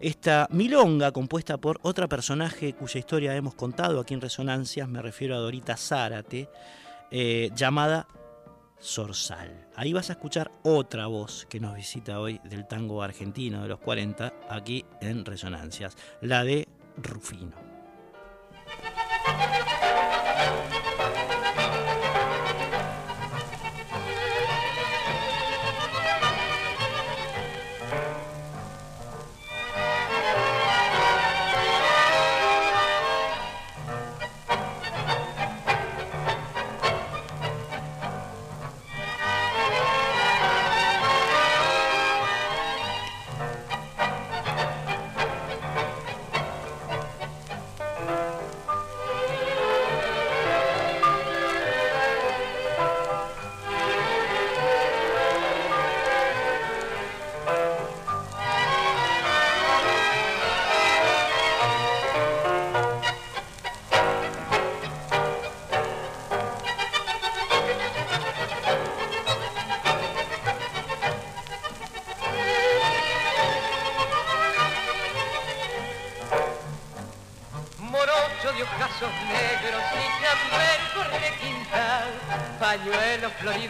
[0.00, 5.36] esta milonga compuesta por otra personaje cuya historia hemos contado aquí en Resonancias, me refiero
[5.36, 6.48] a Dorita Zárate,
[7.10, 8.06] eh, llamada
[8.78, 9.68] Sorsal.
[9.74, 13.78] Ahí vas a escuchar otra voz que nos visita hoy del tango argentino de los
[13.80, 17.56] 40, aquí en Resonancias, la de Rufino.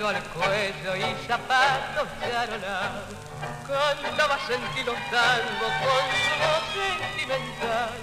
[0.06, 2.92] Florido al cuello y zapatos de arolar.
[3.66, 7.98] Cantaba sentimentando con su voz sentimental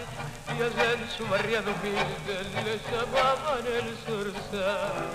[0.48, 2.36] y allá su barriado humilde
[2.66, 5.06] le llamaban el zorzal.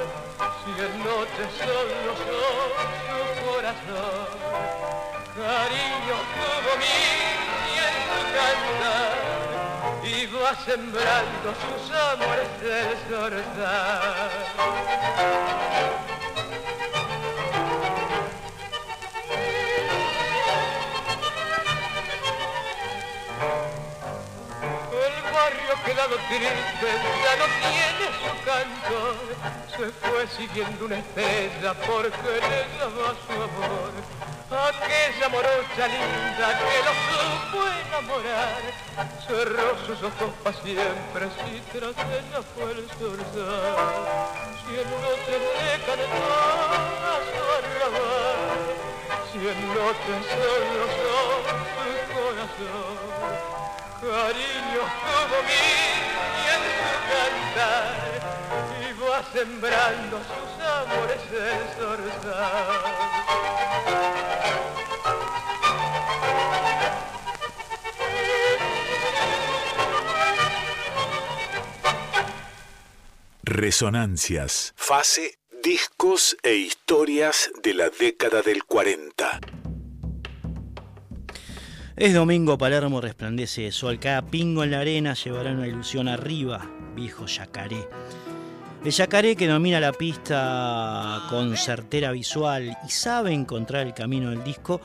[0.64, 4.30] si en noches solo son su corazón.
[5.36, 6.98] Cariño tuvo mi
[7.68, 9.27] y en su cantar
[10.08, 14.30] iba sembrando sus amores del zorzal.
[24.92, 26.90] El barrio quedado triste
[27.24, 28.98] ya no tiene su canto,
[29.76, 34.27] se fue siguiendo una estrella porque le daba su amor.
[34.50, 38.64] Aquella morocha linda que lo supo enamorar,
[39.28, 43.76] cerró sus ojos para siempre si tras ella fue el zorzal.
[44.64, 46.32] Si en noche le cantó
[47.04, 48.64] a su arrabal,
[49.34, 51.44] si en noche solo son
[51.76, 52.96] su corazón.
[54.00, 55.68] Cariño como mí
[56.38, 58.00] y en su cantar
[58.90, 62.78] iba sembrando sus amores el zorzal.
[73.50, 74.74] Resonancias.
[74.76, 79.40] Fase, discos e historias de la década del 40.
[81.96, 84.00] Es domingo, Palermo resplandece de sol.
[84.00, 87.88] Cada pingo en la arena llevará una ilusión arriba, viejo yacaré.
[88.84, 94.44] El yacaré que domina la pista con certera visual y sabe encontrar el camino del
[94.44, 94.82] disco,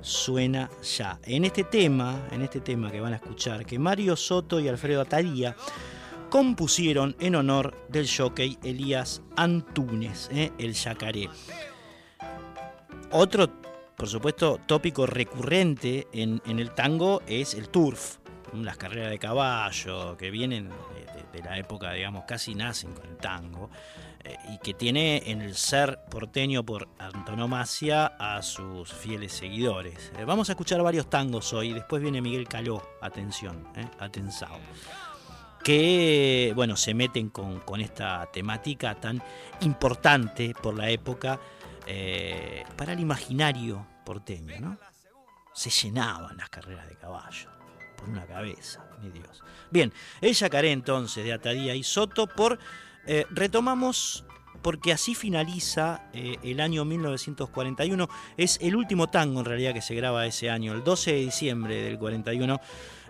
[0.00, 1.18] suena ya.
[1.22, 5.02] En este tema, en este tema que van a escuchar, que Mario Soto y Alfredo
[5.02, 5.54] Atadía
[6.36, 10.52] compusieron en honor del jockey Elías Antunes, ¿eh?
[10.58, 11.30] el yacaré.
[13.10, 13.50] Otro
[13.96, 18.18] por supuesto, tópico recurrente en, el tango es el turf,
[18.52, 20.68] las carreras de caballo que vienen
[21.32, 23.70] de, la época, digamos, casi nacen con el tango,
[24.22, 30.12] eh, y que tiene en el ser porteño por antonomasia a sus fieles seguidores.
[30.18, 33.88] Eh, vamos a escuchar varios tangos hoy, después viene Miguel Caló, atención, eh,
[35.66, 39.20] que, bueno, se meten con, con esta temática tan
[39.62, 41.40] importante por la época
[41.88, 44.78] eh, para el imaginario porteño, ¿no?
[45.52, 47.50] Se llenaban las carreras de caballo
[47.96, 49.42] por una cabeza, mi Dios.
[49.72, 52.60] Bien, el yacaré entonces de Atadía y Soto por
[53.04, 54.24] eh, retomamos
[54.62, 58.08] porque así finaliza eh, el año 1941.
[58.36, 61.82] Es el último tango en realidad que se graba ese año, el 12 de diciembre
[61.82, 62.60] del 41.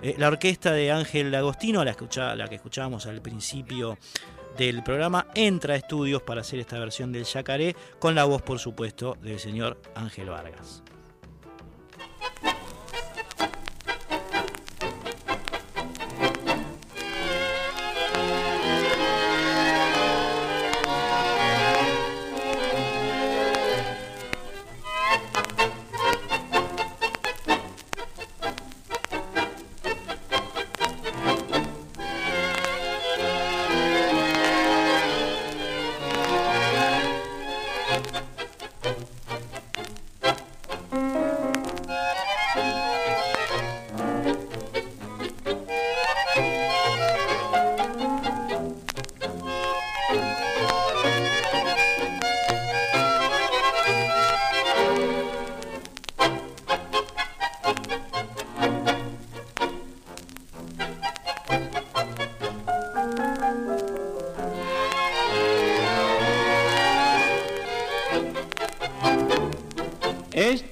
[0.02, 3.98] Eh, la orquesta de Ángel Agostino, la, escucha, la que escuchábamos al principio
[4.56, 8.58] del programa entra a estudios para hacer esta versión del yacaré con la voz por
[8.58, 10.82] supuesto del señor Ángel Vargas.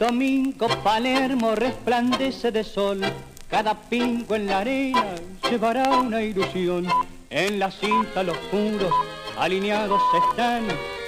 [0.05, 3.01] Domingo, Palermo resplandece de sol,
[3.49, 5.15] cada pingo en la arena
[5.49, 6.87] llevará una ilusión.
[7.31, 8.93] En la cinta los puros
[9.39, 10.65] alineados están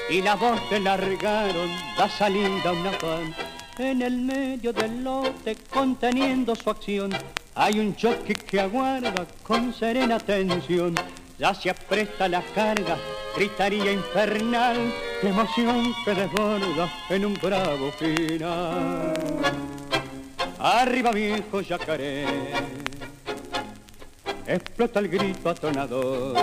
[0.08, 1.68] y la voz que largaron
[1.98, 3.34] da salida a una pan.
[3.78, 7.10] En el medio del lote, conteniendo su acción,
[7.54, 10.94] hay un choque que aguarda con serena atención.
[11.38, 12.96] Ya se apresta la carga,
[13.36, 14.78] gritaría infernal,
[15.26, 19.12] qué emoción que desborda en un bravo final.
[20.60, 22.24] Arriba viejo yacaré,
[24.46, 26.36] explota el grito atronador.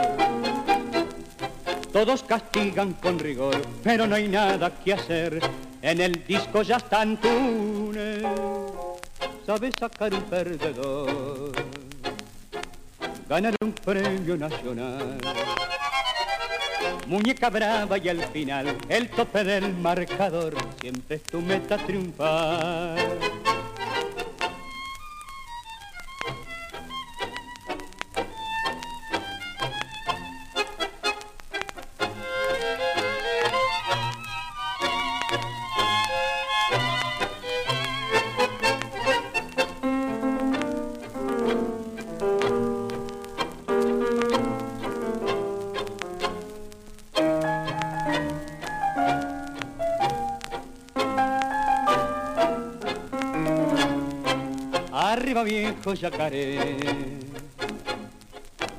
[1.94, 5.40] Todos castigan con rigor, pero no hay nada que hacer.
[5.82, 8.22] En el disco ya están tunes,
[9.46, 11.54] sabe sacar un perdedor.
[13.30, 15.18] ganar un premio nacional.
[17.08, 23.43] Muñeca brava y al final el tope del marcador siempre es tu meta triunfar.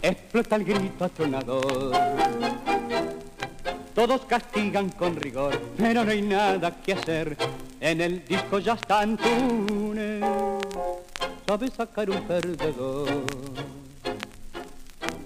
[0.03, 1.93] Explota el grito atronador.
[3.95, 7.37] Todos castigan con rigor, pero no hay nada que hacer.
[7.81, 10.23] En el disco ya están Túnez,
[11.47, 13.25] sabe sacar un perdedor,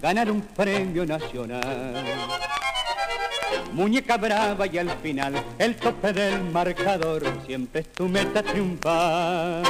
[0.03, 2.05] ganar un premio nacional.
[3.73, 9.63] Muñeca brava y al final el tope del marcador siempre es tu meta triunfar.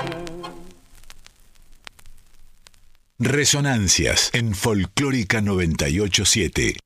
[3.20, 6.76] Resonancias en Folclórica 987.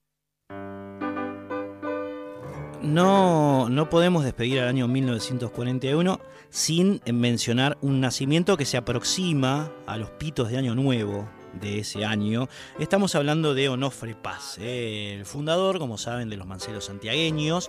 [2.80, 9.98] No, no podemos despedir al año 1941 sin mencionar un nacimiento que se aproxima a
[9.98, 11.28] los pitos de Año Nuevo
[11.60, 12.48] de ese año.
[12.78, 17.68] Estamos hablando de Onofre Paz, eh, el fundador, como saben, de los Manceros Santiagueños,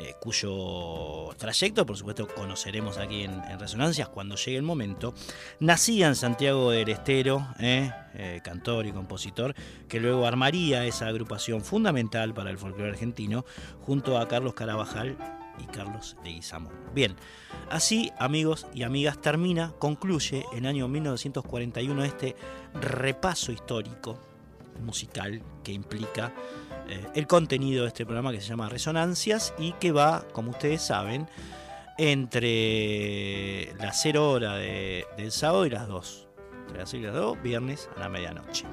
[0.00, 5.12] eh, cuyo trayecto, por supuesto, conoceremos aquí en, en, Resonancias cuando llegue el momento.
[5.58, 9.56] Nacía en Santiago del Estero, eh, eh, cantor y compositor,
[9.88, 13.44] que luego armaría esa agrupación fundamental para el folclore argentino,
[13.80, 15.16] junto a Carlos Carabajal
[15.58, 16.72] y Carlos Leguizamón.
[16.94, 17.16] Bien,
[17.68, 22.36] así, amigos y amigas, termina, concluye en año 1941 este
[22.74, 24.20] repaso histórico
[24.80, 26.32] musical que implica
[26.88, 30.82] eh, el contenido de este programa que se llama Resonancias y que va, como ustedes
[30.82, 31.28] saben,
[31.98, 36.28] entre las 0 hora de, del sábado y las 2.
[36.66, 38.64] Entre las 0 y las 2, viernes a la medianoche.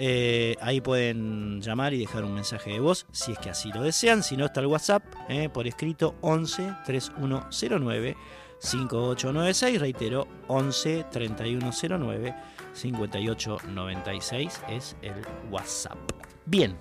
[0.00, 3.82] Eh, ahí pueden llamar y dejar un mensaje de voz si es que así lo
[3.82, 4.22] desean.
[4.22, 8.16] Si no, está el WhatsApp eh, por escrito 11 3109
[8.60, 9.80] 5896.
[9.80, 12.34] Reitero, 11 3109
[12.74, 15.14] 5896 es el
[15.50, 15.98] WhatsApp.
[16.46, 16.78] Bien,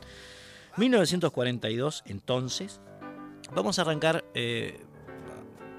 [0.78, 2.80] 1942 entonces.
[3.56, 4.80] Vamos a arrancar eh,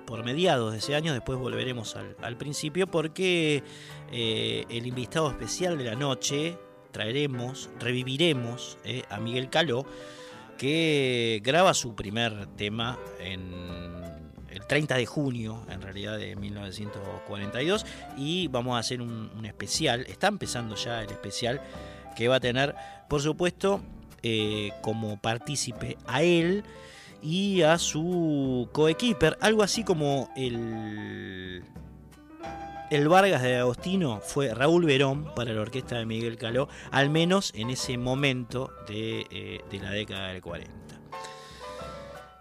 [0.07, 3.63] por mediados de ese año, después volveremos al, principio, porque
[4.11, 6.57] el invitado especial de la noche
[6.91, 9.87] traeremos, reviviremos eh, a Miguel Caló,
[10.57, 13.53] que graba su primer tema en
[14.51, 17.87] el 30 de junio, en realidad, de 1942,
[18.17, 21.61] y vamos a hacer un, especial, está empezando ya el especial,
[22.17, 22.75] que va a tener,
[23.09, 23.81] por supuesto,
[24.23, 26.65] eh, como partícipe a él
[27.23, 31.63] y a su coequiper, algo así como el
[32.91, 37.53] el Vargas de Agostino fue Raúl Verón para la orquesta de Miguel Caló, al menos
[37.55, 40.73] en ese momento de, eh, la década del 40.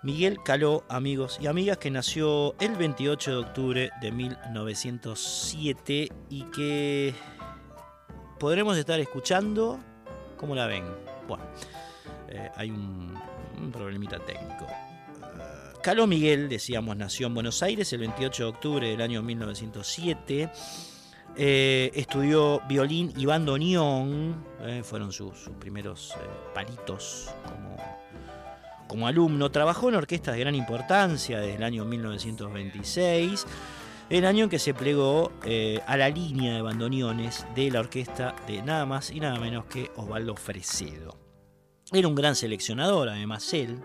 [0.04, 7.14] Miguel Caló, amigos y amigas, que nació el 28 de octubre de 1907 y que
[8.40, 9.80] podremos estar escuchando.
[10.38, 10.86] ¿Cómo la ven?
[11.28, 11.44] Bueno,
[12.30, 13.20] eh, hay un,
[13.60, 14.66] un problemita técnico.
[15.82, 20.50] Caló Miguel, decíamos, nació en Buenos Aires el 28 de octubre del año 1907.
[21.36, 26.20] Eh, estudió violín y bandoneón, eh, fueron sus, primeros eh,
[26.54, 27.30] palitos
[28.88, 29.52] como, alumno.
[29.52, 33.46] Trabajó en orquestas de gran importancia desde el año 1926,
[34.10, 35.32] el año en que se plegó
[35.86, 39.92] a la línea de bandoneones de la orquesta de nada más y nada menos que
[39.96, 41.18] Osvaldo Fresedo.
[41.92, 43.80] Era un gran seleccionador, además él,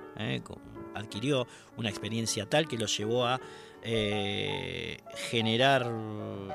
[0.95, 3.41] adquirió una experiencia tal que lo llevó a
[3.85, 4.99] eh,
[5.31, 5.91] generar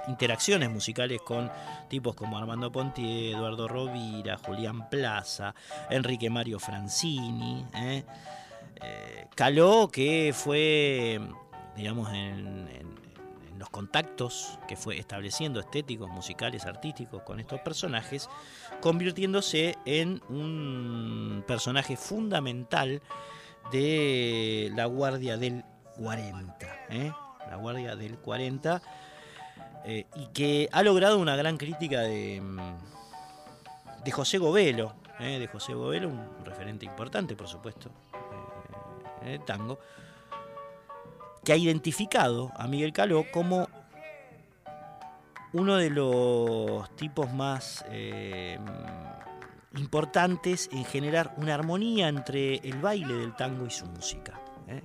[0.07, 1.51] interacciones musicales con
[1.89, 5.53] tipos como Armando Ponti, Eduardo Rovira, Julián Plaza,
[5.89, 7.65] Enrique Mario Francini.
[7.75, 8.05] ¿eh?
[8.81, 11.19] Eh, Caló, que fue,
[11.75, 12.67] digamos, en,
[13.57, 18.29] los contactos que fue estableciendo estéticos, musicales, artísticos con estos personajes,
[18.81, 23.01] convirtiéndose en un personaje fundamental
[23.72, 25.63] de la Guardia del
[25.97, 27.11] 40, ¿eh?
[27.49, 28.82] la Guardia del 40,
[29.86, 32.41] eh, y que ha logrado una gran crítica de,
[34.03, 39.45] de José Govelo, eh, de José Bovero, un referente importante, por supuesto, eh, en el
[39.45, 39.80] tango,
[41.43, 43.68] que ha identificado a Miguel Caló como
[45.53, 48.59] uno de los tipos más eh,
[49.78, 54.39] importantes en generar una armonía entre el baile del tango y su música.
[54.67, 54.84] ¿eh?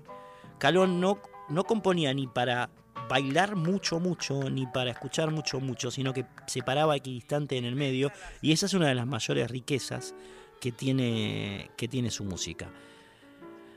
[0.59, 2.70] Caló no, no componía ni para
[3.09, 7.74] bailar mucho, mucho, ni para escuchar mucho, mucho, sino que se paraba equidistante en el
[7.74, 10.14] medio, y esa es una de las mayores riquezas
[10.61, 12.70] que tiene, que tiene su música.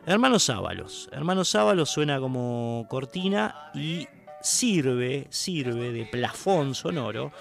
[0.05, 1.09] Hermanos Ábalos.
[1.11, 4.07] Hermanos Ábalos suena como cortina y
[4.45, 7.31] sirve, sirve de plafón sonoro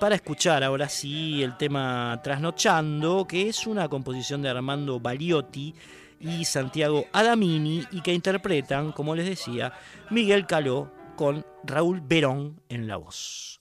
[0.00, 5.74] para escuchar ahora sí el tema Trasnochando, que es una composición de Armando Baliotti
[6.20, 9.72] y Santiago Adamini y que interpretan, como les decía,
[10.10, 13.57] Miguel Caló con Raúl Verón en la voz.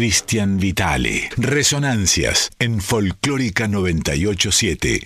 [0.00, 1.28] Cristian Vitale.
[1.36, 5.02] Resonancias en Folclórica 987.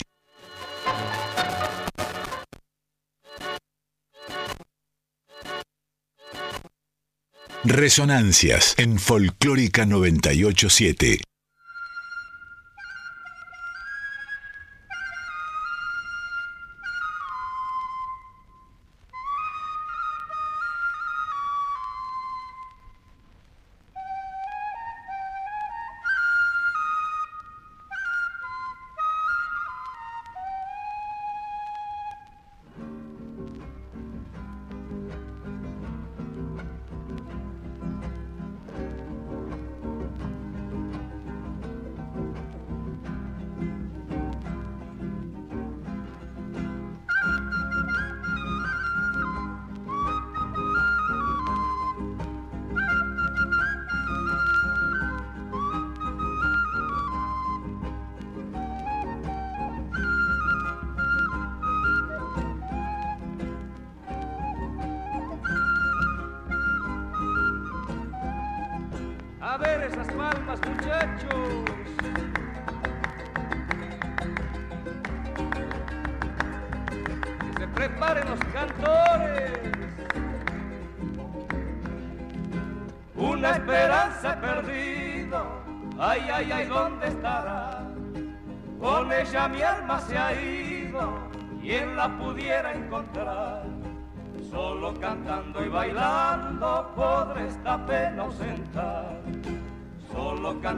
[7.65, 11.24] Resonancias en Folclórica 987.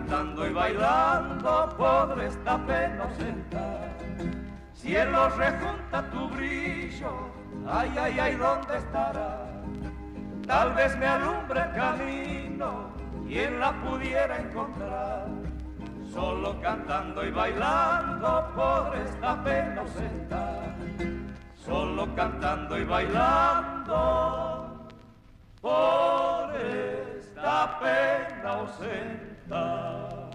[0.08, 3.97] Cantando y bailando podré esta pena ausentar.
[4.74, 7.12] Cielo rejunta tu brillo,
[7.68, 9.47] ay, ay, ay, ¿dónde estará?
[10.45, 12.89] Tal vez me alumbre el camino,
[13.28, 15.28] quien la pudiera encontrar.
[16.14, 20.78] Solo cantando y bailando podré esta pena ausentar
[21.58, 24.88] solo cantando y bailando
[25.60, 29.37] por esta pena ausenta.
[29.50, 30.27] da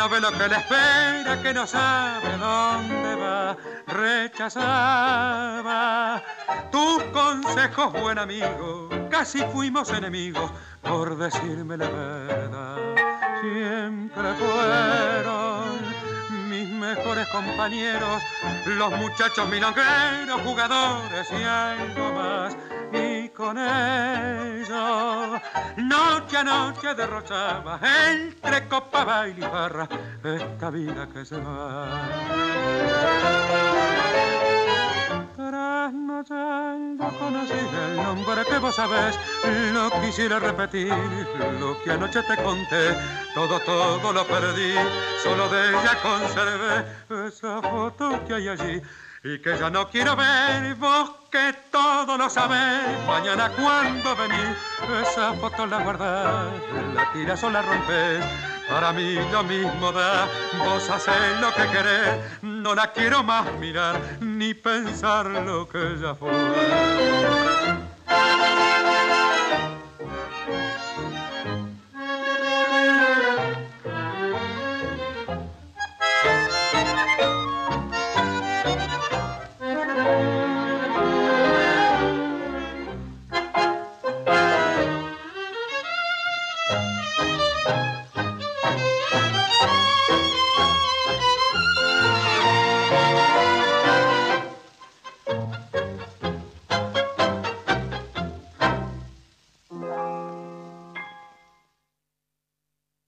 [0.00, 3.54] no ve lo que le espera, que no sabe dónde va,
[3.86, 5.02] rechazaba
[6.72, 12.78] tus consejos, buen amigo, casi fuimos enemigos por decirme la verdad.
[13.42, 15.80] Siempre fueron
[16.48, 18.22] mis mejores compañeros,
[18.78, 22.56] los muchachos milongueros, jugadores y algo más.
[22.90, 24.09] Y con ellos,
[25.76, 29.88] noche a noche derrochaba entre copa, baile y barra
[30.22, 31.88] esta vida que se va.
[35.36, 39.18] Trasnochando conocí el nombre que vos sabés,
[39.72, 40.92] lo quisiera repetir,
[41.58, 42.96] lo que anoche te conté,
[43.34, 44.74] todo, todo lo perdí,
[45.22, 48.82] solo de ella conservé esa foto que hay allí
[49.22, 54.56] y que ya no quiero ver, vos que todo lo sabés, mañana cuando venís,
[55.02, 56.48] esa foto la guardás,
[56.94, 58.24] la tiras o la rompes,
[58.68, 60.26] para mí lo mismo da,
[60.64, 66.14] vos haces lo que querés, no la quiero más mirar, ni pensar lo que ya
[66.14, 66.30] fue.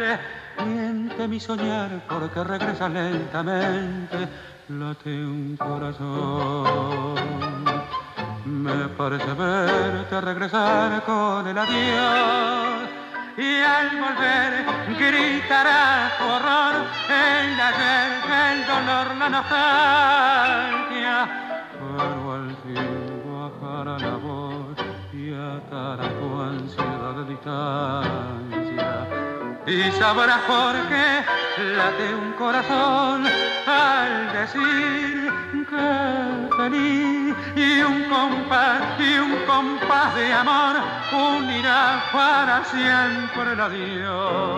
[0.00, 0.18] Nuevamente,
[0.64, 4.28] miente mi soñar porque regresa lentamente.
[4.68, 7.14] Late un corazón.
[8.44, 12.88] Me parece verte regresar con el adiós
[13.36, 14.64] y al volver
[14.98, 18.12] gritará horror el ayer,
[18.52, 20.79] el dolor, la nostalgia.
[30.00, 31.22] Sabrás por qué
[31.76, 33.26] late un corazón
[33.66, 35.30] al decir
[35.68, 40.76] que feliz y un compás y un compás de amor
[41.12, 44.49] unirá para siempre el adiós.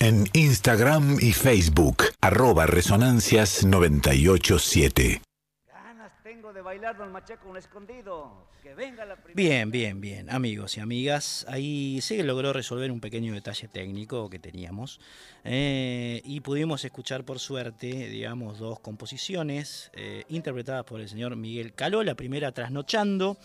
[0.00, 5.20] En Instagram y Facebook, arroba Resonancias 987.
[5.66, 8.48] Ganas tengo de bailar don Machaco un escondido.
[8.62, 9.34] Que venga la primera.
[9.36, 11.44] Bien, bien, bien, amigos y amigas.
[11.50, 15.00] Ahí se logró resolver un pequeño detalle técnico que teníamos.
[15.44, 21.74] eh, y pudimos escuchar, por suerte, digamos, dos composiciones eh, interpretadas por el señor Miguel
[21.74, 22.02] Caló.
[22.02, 23.36] La primera, Trasnochando,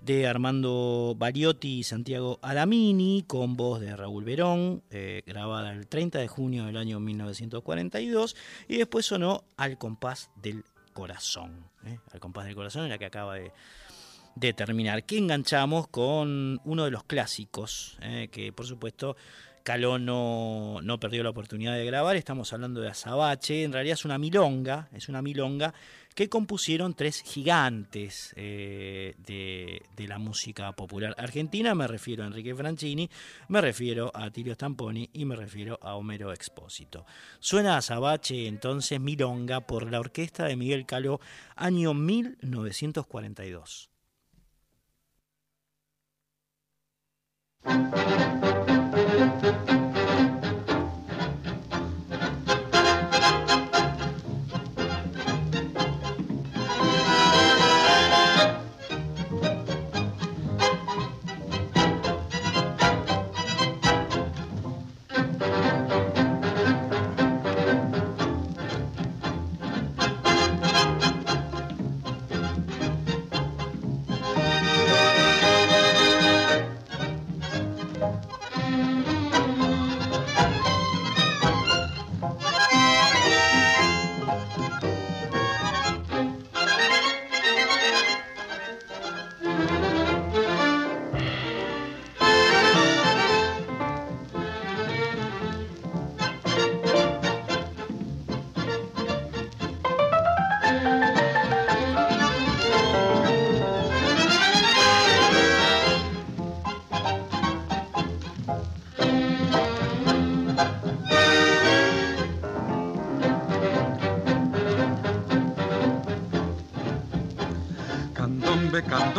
[0.00, 6.18] de Armando Bariotti y Santiago Adamini, con voz de Raúl Verón, eh, grabada el 30
[6.18, 8.36] de junio del año 1942,
[8.68, 11.98] y después sonó Al compás del corazón, ¿eh?
[12.12, 16.90] Al compás del corazón, en la que acaba de, terminar, que enganchamos con uno de
[16.90, 18.28] los clásicos, ¿eh?
[18.32, 19.16] que por supuesto
[19.62, 24.04] Caló no, no, perdió la oportunidad de grabar, estamos hablando de Azabache, en realidad es
[24.04, 25.74] una milonga, es una milonga
[26.14, 33.08] que compusieron tres gigantes eh, de, la música popular argentina, me refiero a Enrique Franchini,
[33.48, 37.06] me refiero a Tilio Stamponi y me refiero a Homero Expósito.
[37.38, 41.20] Suena Azabache entonces milonga por la orquesta de Miguel Caló,
[41.54, 43.90] año 1942.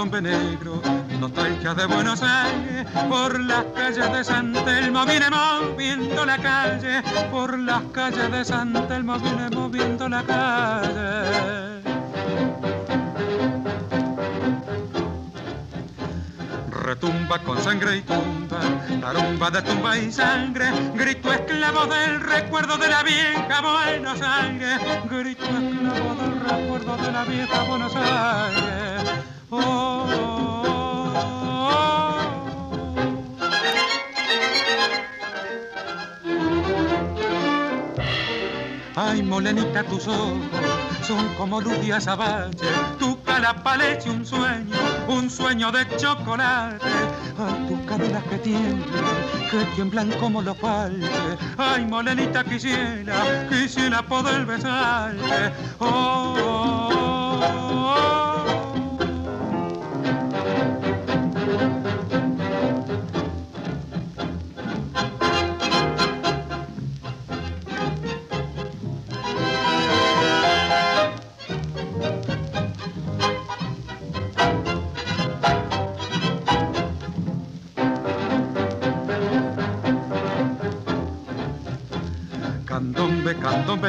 [0.09, 0.81] Negro,
[1.19, 7.59] nostalgia de Buenos Aires, por las calles de San Telmo viene moviendo la calle, por
[7.59, 11.81] las calles de San Telmo viene moviendo la calle.
[16.71, 18.59] retumba con sangre y tumba,
[18.99, 20.65] tarumba de tumba y sangre,
[20.95, 24.79] grito esclavo del recuerdo de la vieja Buenos Aires,
[25.09, 28.91] grito esclavo del recuerdo de la vieja Buenos Aires.
[29.51, 29.90] Ay,
[39.31, 40.41] molenita, tus ojos
[41.07, 42.67] son como luz de azabache,
[42.99, 44.75] tu cara parece un sueño,
[45.07, 46.85] un sueño de chocolate.
[47.39, 49.15] Ay, tus caderas que tiemblan,
[49.49, 51.37] que tiemblan como los palches.
[51.57, 55.53] Ay, molenita, quisiera, quisiera poder besarte.
[55.79, 58.20] oh, oh, oh.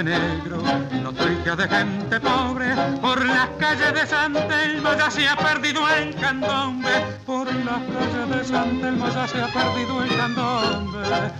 [0.02, 0.62] Candombe negro,
[1.02, 6.14] noticia de gente pobre, por las calles de San Telmo ya se ha perdido el
[6.16, 6.90] candombe,
[7.24, 11.32] por las calles de San Telmo ya se ha perdido el candombe.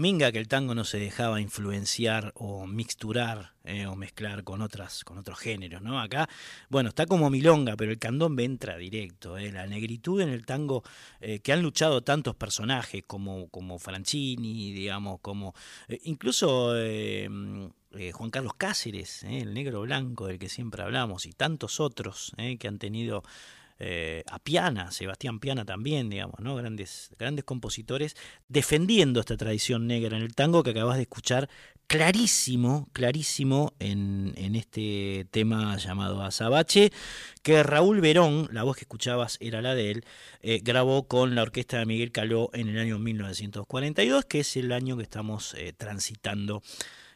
[0.00, 5.18] Que el tango no se dejaba influenciar o mixturar eh, o mezclar con otras con
[5.18, 6.00] otros géneros, ¿no?
[6.00, 6.26] Acá,
[6.70, 9.52] bueno, está como milonga, pero el candombe entra directo, ¿eh?
[9.52, 10.84] la negritud en el tango
[11.20, 15.54] eh, que han luchado tantos personajes como como Franchini, digamos, como
[16.04, 22.68] incluso Juan Carlos Cáceres, el negro blanco del que siempre hablamos y tantos otros que
[22.68, 23.22] han tenido
[23.82, 26.54] eh, a Piana, Sebastián Piana también, digamos, ¿no?
[26.54, 28.14] Grandes, grandes compositores
[28.46, 31.48] defendiendo esta tradición negra en el tango que acabas de escuchar
[31.90, 36.92] clarísimo, clarísimo en, este tema llamado Azabache,
[37.42, 40.04] que Raúl Verón, la voz que escuchabas era la de él,
[40.42, 44.70] eh, grabó con la orquesta de Miguel Caló en el año 1942, que es el
[44.70, 46.62] año que estamos eh, transitando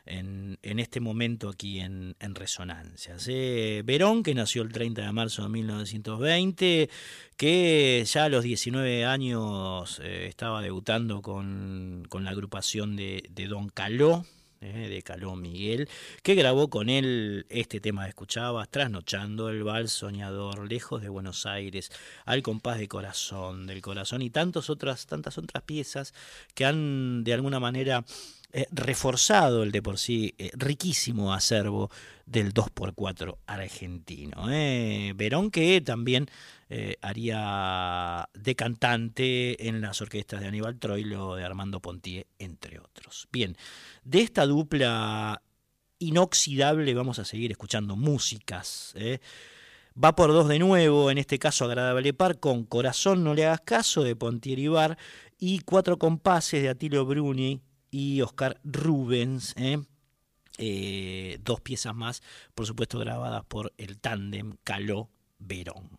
[0.07, 3.27] en, este momento aquí en, en Resonancias.
[3.85, 6.91] Verón, que nació el 30 de marzo de 1920,
[7.37, 14.25] que ya a los 19 años eh, estaba debutando con, la agrupación de, Don Caló,
[14.61, 15.89] eh, de Caló Miguel,
[16.23, 21.47] que grabó con él este tema que escuchabas, Trasnochando, El Vals Soñador, Lejos de Buenos
[21.47, 21.91] Aires,
[22.25, 26.15] Al Compás de Corazón, del Corazón y tantas otras, tantas otras piezas
[26.55, 28.05] que han de alguna manera
[28.55, 31.91] eh, reforzado el de por sí eh, riquísimo acervo
[32.25, 34.47] del 2x4 argentino.
[35.15, 36.31] Verón que también
[37.03, 43.29] haría de cantante en las orquestas de Aníbal Troilo, de Armando Pontier, entre otros.
[43.31, 43.57] Bien,
[44.03, 45.41] de esta dupla
[45.99, 48.93] inoxidable vamos a seguir escuchando músicas.
[48.97, 49.21] ¿eh?
[50.03, 53.61] Va por dos de nuevo, en este caso Agradable Par, con Corazón no le hagas
[53.63, 54.99] caso de Pontier Bar
[55.39, 57.61] y Cuatro compases de Atilio Bruni
[57.95, 59.55] y Oscar Rubens.
[59.57, 59.79] ¿eh?
[60.59, 65.91] Eh, dos piezas más, por supuesto grabadas por el tándem Caló Verón.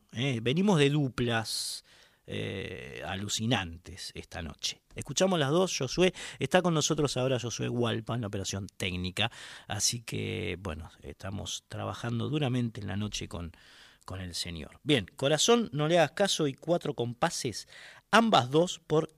[0.42, 1.86] Venimos de duplas
[2.28, 4.82] eh, alucinantes esta noche.
[4.94, 9.32] Escuchamos las dos, Josué, está con nosotros ahora Josué Hualpa en la operación técnica,
[9.68, 13.54] así que bueno, estamos trabajando duramente en la noche con,
[14.04, 14.82] con el Señor.
[14.84, 17.70] Bien, Corazón, no le hagas caso y cuatro compases,
[18.12, 19.18] ambas dos por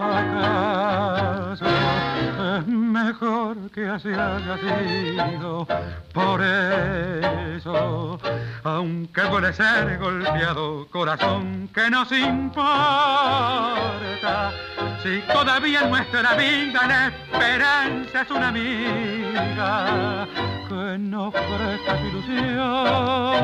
[0.00, 1.66] ¿Acaso
[2.66, 5.66] mejor que así haya sido?
[6.14, 8.18] Por eso,
[8.64, 12.40] aunque puede ser golpeado, corazón que nos importa,
[15.02, 20.26] si todavía en nuestra vida la esperanza es una amiga
[20.68, 23.40] que nos presta ilusión.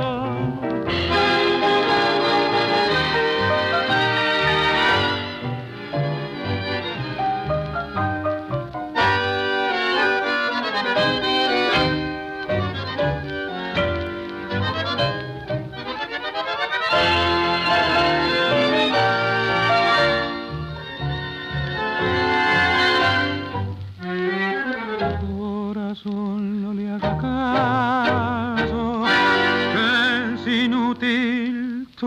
[31.96, 32.06] Tu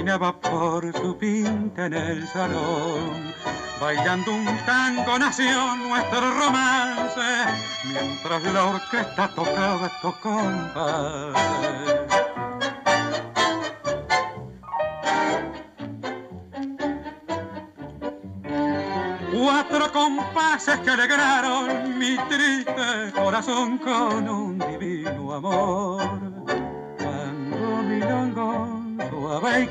[0.00, 3.34] reinaba por su pinta en el salón.
[3.78, 7.20] Bailando un tango nació nuestro romance,
[7.84, 11.34] mientras la orquesta tocaba estos compases.
[19.34, 25.99] Cuatro compases que alegraron mi triste corazón con un divino amor.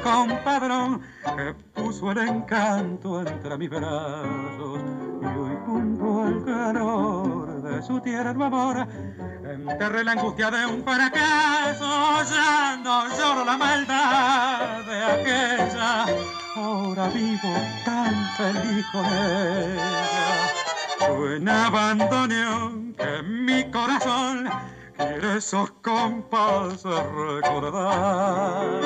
[0.03, 4.79] Compadrón que puso el encanto entre mis brazos
[5.21, 8.87] y hoy junto al calor de su tierno amor.
[9.43, 16.05] Enterré la angustia de un fracaso ya no lloro la maldad de aquella.
[16.55, 17.53] Ahora vivo
[17.85, 20.49] tan feliz con ella.
[21.05, 24.49] Suena abandono que mi corazón
[24.99, 28.81] quiere esos compases recordar.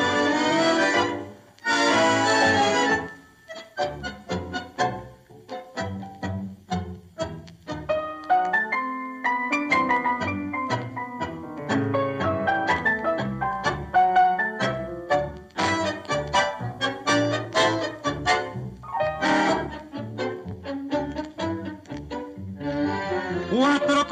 [23.49, 24.07] Cuatro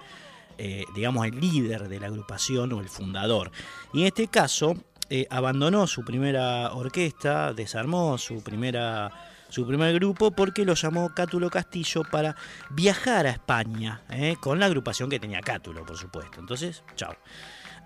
[0.58, 3.52] eh, digamos, el líder de la agrupación o el fundador.
[3.94, 4.76] Y en este caso,
[5.10, 9.12] eh, abandonó su primera orquesta, desarmó su, primera,
[9.50, 12.36] su primer grupo porque lo llamó Cátulo Castillo para
[12.72, 16.40] viajar a España, eh, con la agrupación que tenía Cátulo, por supuesto.
[16.40, 17.16] Entonces, chao.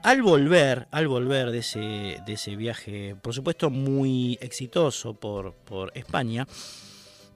[0.02, 5.92] Al volver, al volver de ese, de ese viaje, por supuesto muy exitoso por, por
[5.94, 6.48] España,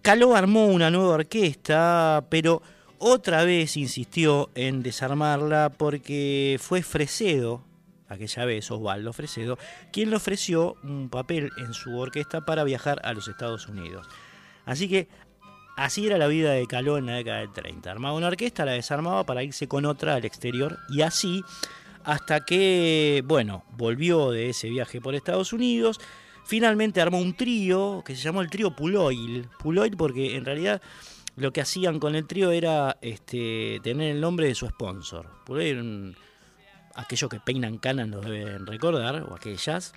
[0.04, 2.62] Caló armó una nueva orquesta, pero
[3.06, 7.62] otra vez insistió en desarmarla porque fue Fresedo,
[8.08, 9.60] aquella vez Osvaldo Fresedo,
[9.92, 14.08] quien le ofreció un papel en su orquesta para viajar a los Estados Unidos.
[14.66, 15.10] Así que
[15.76, 17.92] así era la vida de Caló en la década del 30.
[17.92, 21.44] Armaba una orquesta, la desarmaba para irse con otra al exterior y así
[22.06, 26.00] hasta que, bueno, volvió de ese viaje por Estados Unidos.
[26.46, 29.50] Finalmente armó un trío que se llamó el trío Puloil.
[29.60, 30.82] Puloil porque en realidad
[31.36, 35.28] lo que hacían con el trío era este, tener el nombre de su sponsor.
[35.46, 36.16] Por ahí,
[36.96, 39.94] aquellos que peinan canas lo deben recordar, o aquellas.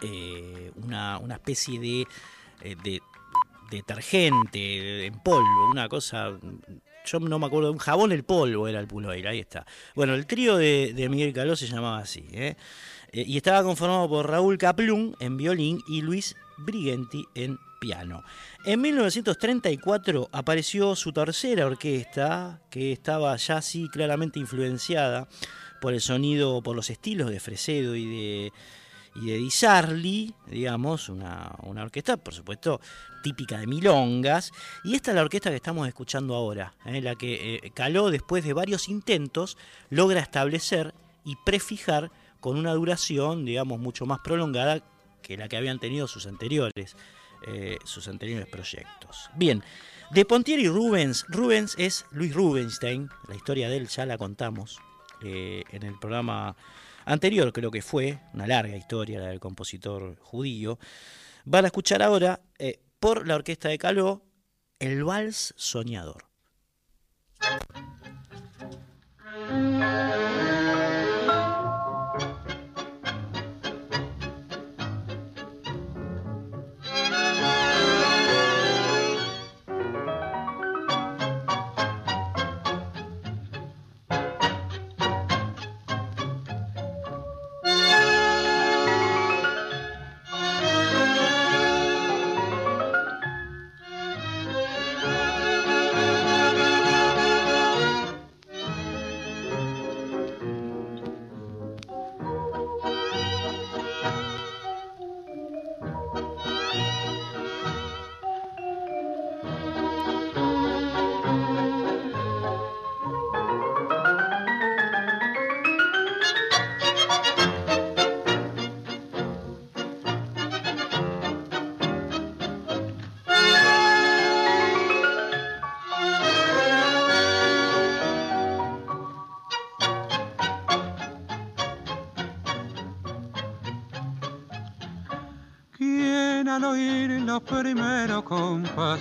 [0.00, 2.06] Eh, una, especie de,
[2.62, 3.00] eh, de,
[3.70, 6.38] detergente en polvo, una cosa.
[7.04, 9.66] Yo no me acuerdo, un jabón el polvo era el Puloir, ahí está.
[9.94, 12.56] Bueno, el trío de, Miguel Caló se llamaba así, ¿eh?
[13.12, 18.22] y estaba conformado por Raúl Caplún en violín y Luis Brigenti en piano.
[18.64, 25.26] En 1934 apareció su tercera orquesta, que estaba ya así claramente influenciada
[25.80, 28.52] por el sonido, por los estilos de Fresedo y de,
[29.16, 32.80] y de Di Sarli, digamos, una, orquesta, por supuesto,
[33.24, 34.52] típica de milongas.
[34.84, 37.02] Y esta es la orquesta que estamos escuchando ahora, ¿eh?
[37.02, 39.58] la que eh, Caló, después de varios intentos,
[39.90, 40.94] logra establecer
[41.24, 44.84] y prefijar con una duración, digamos, mucho más prolongada
[45.20, 46.96] que la que habían tenido sus anteriores.
[47.46, 49.28] Eh, sus anteriores proyectos.
[49.34, 49.64] Bien,
[50.12, 54.78] de Pontieri Rubens, Rubens es Luis Rubenstein, la historia de él ya la contamos
[55.22, 56.54] eh, en el programa
[57.04, 60.78] anterior, creo que fue, una larga historia la del compositor judío.
[61.44, 64.22] Van a escuchar ahora eh, por la orquesta de Caló
[64.78, 66.26] el Vals Soñador.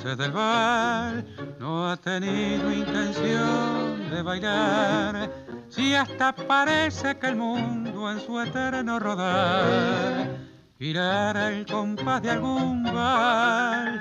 [0.04, 1.24] Del bar,
[1.60, 5.32] no ha tenido intención de bailar.
[5.70, 10.40] Si hasta parece que el mundo en su eterno rodar
[10.80, 14.00] girara el compás de algún bar.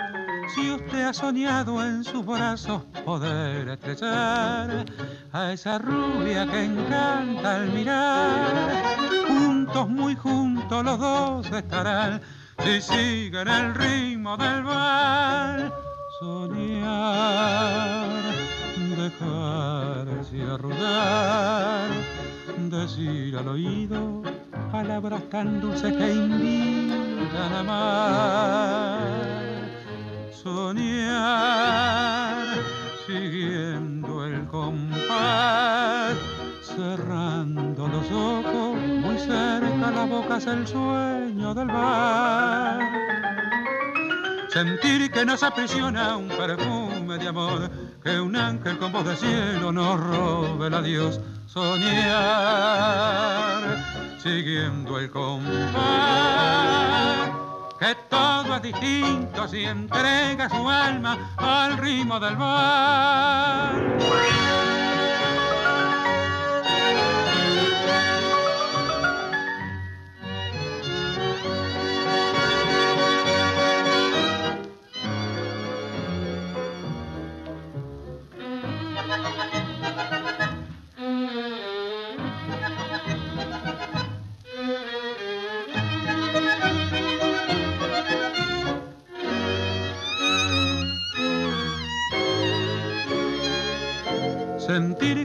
[0.54, 4.86] Si usted ha soñado en sus brazos poder estrechar
[5.32, 8.96] a esa rubia que encanta al mirar,
[9.28, 12.22] juntos, muy juntos los dos estarán
[12.64, 15.89] si siguen el ritmo del bar.
[16.20, 18.12] Soñar,
[18.94, 21.88] dejarse arrullar,
[22.68, 24.22] decir al oído
[24.70, 29.00] palabras tan dulces que invitan a amar.
[30.30, 31.56] Soñar,
[33.06, 36.18] siguiendo el compás,
[36.60, 43.00] cerrando los ojos, muy cerca la boca es el sueño del bar.
[44.60, 47.70] Sentir que nos aprisiona un perfume de amor,
[48.04, 51.18] que un ángel con voz de cielo nos robe el adiós.
[51.46, 52.12] Soñar,
[54.22, 55.80] siguiendo el compás,
[57.78, 63.72] que todo es distinto si entrega su alma al ritmo del bar.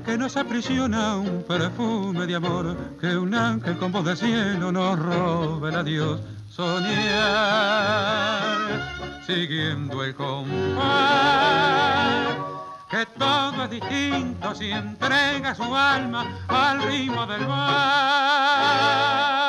[0.05, 4.99] Que nos aprisiona un perfume de amor, que un ángel con voz de cielo nos
[4.99, 6.21] robe el adiós.
[6.49, 6.85] Soñar,
[9.25, 10.85] siguiendo el compás,
[12.89, 19.44] que todo es distinto si entrega su alma al ritmo del mar.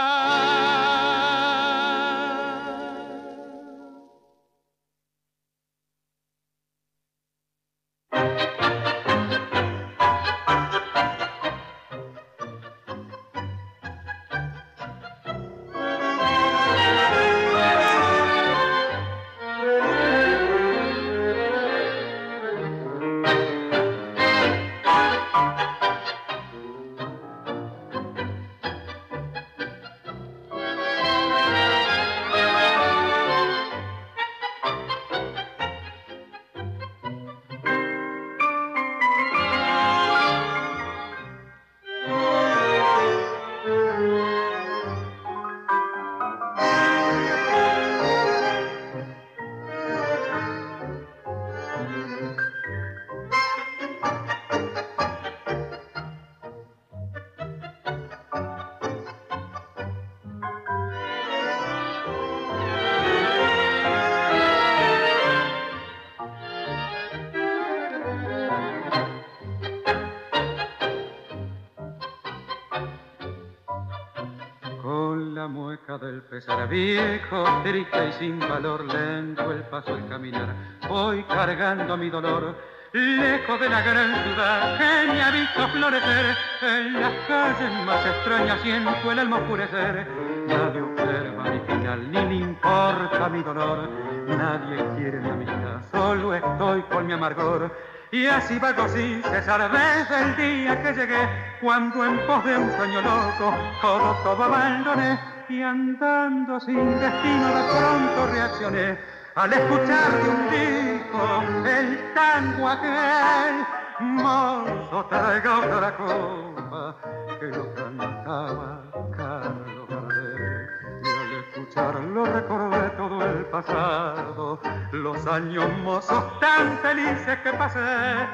[77.16, 80.54] Viejo, triste y sin valor, lento el paso al caminar.
[80.88, 82.54] Voy cargando mi dolor,
[82.92, 86.36] lejos de la gran ciudad que me ha visto florecer.
[86.62, 90.06] En las calles más extrañas siento el alma oscurecer.
[90.46, 93.90] Nadie observa mi final, ni le importa mi dolor.
[94.26, 97.74] Nadie quiere mi amistad, solo estoy con mi amargor.
[98.12, 101.28] Y así vago sin cesar desde el día que llegué,
[101.60, 105.35] cuando en pos de un sueño loco todo, todo abandoné.
[105.48, 108.98] Y andando sin destino de pronto reaccioné
[109.36, 113.66] al escuchar de un disco el tango aquel.
[114.00, 116.96] Mozo, traiga otra copa
[117.38, 118.82] que lo cantaba
[119.16, 120.68] Carlos Gardel.
[121.04, 124.60] Y al escucharlo recordé todo el pasado,
[124.90, 128.26] los años mozos tan felices que pasé.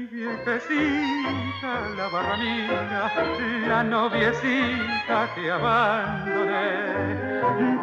[0.00, 3.12] Mi viejecita, la barramina,
[3.68, 6.62] la noviecita que abandoné.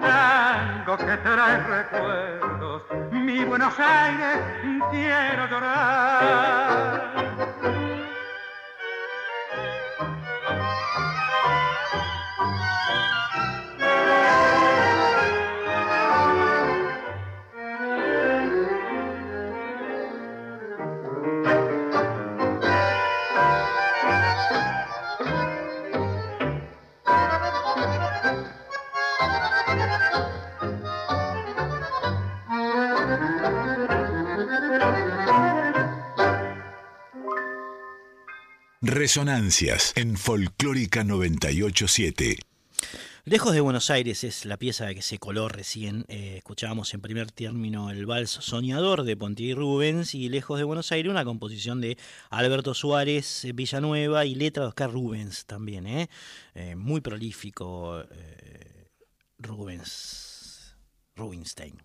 [0.01, 2.81] Tango que trae recuerdos,
[3.11, 4.39] mi Buenos Aires,
[4.89, 6.97] quiero llorar.
[38.87, 42.39] Resonancias en Folclórica 987.
[43.25, 46.05] Lejos de Buenos Aires es la pieza que se coló recién.
[46.07, 50.93] Eh, escuchábamos en primer término el vals Soñador de Ponti Rubens y Lejos de Buenos
[50.93, 51.97] Aires una composición de
[52.29, 55.85] Alberto Suárez eh, Villanueva y letra de Oscar Rubens también.
[55.85, 56.07] Eh.
[56.77, 58.05] muy prolífico
[59.37, 60.26] Rubens.
[61.17, 61.81] Rubinstein.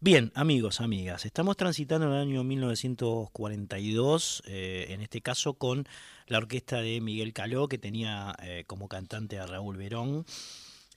[0.00, 5.86] Bien, amigos, amigas, estamos transitando el año 1942, en este caso con
[6.30, 10.24] la orquesta de Miguel Caló, que tenía eh, como cantante a Raúl Verón.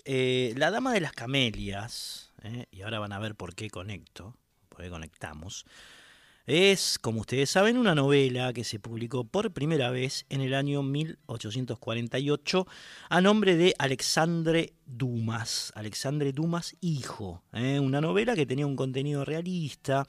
[0.06, 4.38] Eh, la Dama de las Camelias, eh, y ahora van a ver por qué conecto,
[4.70, 5.66] por qué conectamos,
[6.46, 10.84] es, como ustedes saben, una novela que se publicó por primera vez en el año
[10.84, 12.68] 1848
[13.10, 20.06] a nombre de Alexandre Dumas, Alexandre Dumas hijo, una novela que tenía un contenido realista,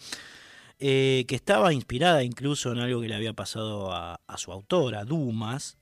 [0.81, 5.79] eh, que estaba inspirada incluso en algo que le había pasado a, su autora, Dumas,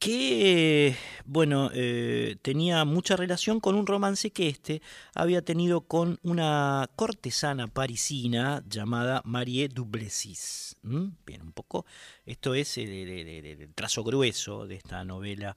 [0.00, 0.96] que,
[1.26, 4.80] bueno, eh, tenía mucha relación con un romance que éste
[5.14, 10.76] había tenido con una cortesana parisina llamada Marie Duplessis.
[10.82, 11.84] Bien, un poco,
[12.24, 15.54] esto es el, el, trazo grueso de esta novela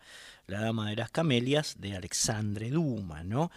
[0.48, 3.50] La Dama de las Camelias de Alexandre Dumas, ¿no?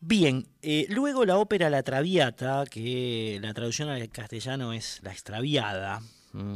[0.00, 6.02] Bien, eh, luego la ópera La Traviata, que la traducción al castellano es La Extraviada,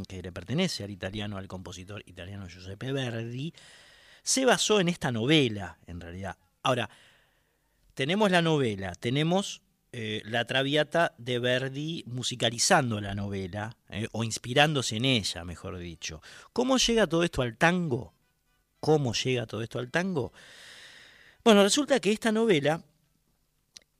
[0.07, 3.53] que le pertenece al italiano, al compositor italiano Giuseppe Verdi,
[4.23, 6.37] se basó en esta novela, en realidad.
[6.63, 6.89] Ahora,
[7.95, 14.97] tenemos la novela, tenemos eh, la Traviata de Verdi musicalizando la novela, eh, o inspirándose
[14.97, 16.21] en ella, mejor dicho.
[16.53, 18.15] ¿Cómo llega todo esto al tango?
[18.81, 20.33] ¿Cómo llega todo esto al tango?
[21.45, 22.83] Bueno, resulta que esta novela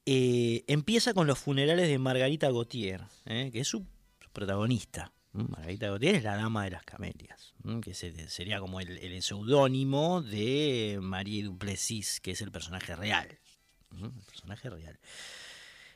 [0.07, 3.87] eh, empieza con los funerales de Margarita Gautier, que es su,
[4.33, 5.13] protagonista.
[5.35, 11.43] Margarita Gautier es la dama de las camelias, que sería como el, seudónimo de Marie
[11.43, 13.39] Duplessis, que es el personaje real.
[14.01, 14.99] El personaje real.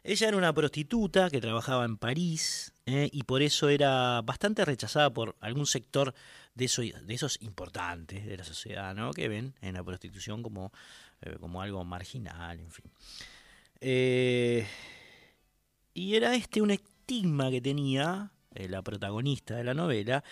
[0.02, 5.12] Ella era una prostituta que trabajaba en París eh, y por eso era bastante rechazada
[5.12, 6.14] por algún sector
[6.54, 10.72] de, esos importantes de la sociedad, que ven en la prostitución como,
[11.38, 12.90] como algo marginal, en fin.
[13.80, 14.66] Eh,
[15.94, 20.24] y era este un estigma que tenía eh, la protagonista de la novela,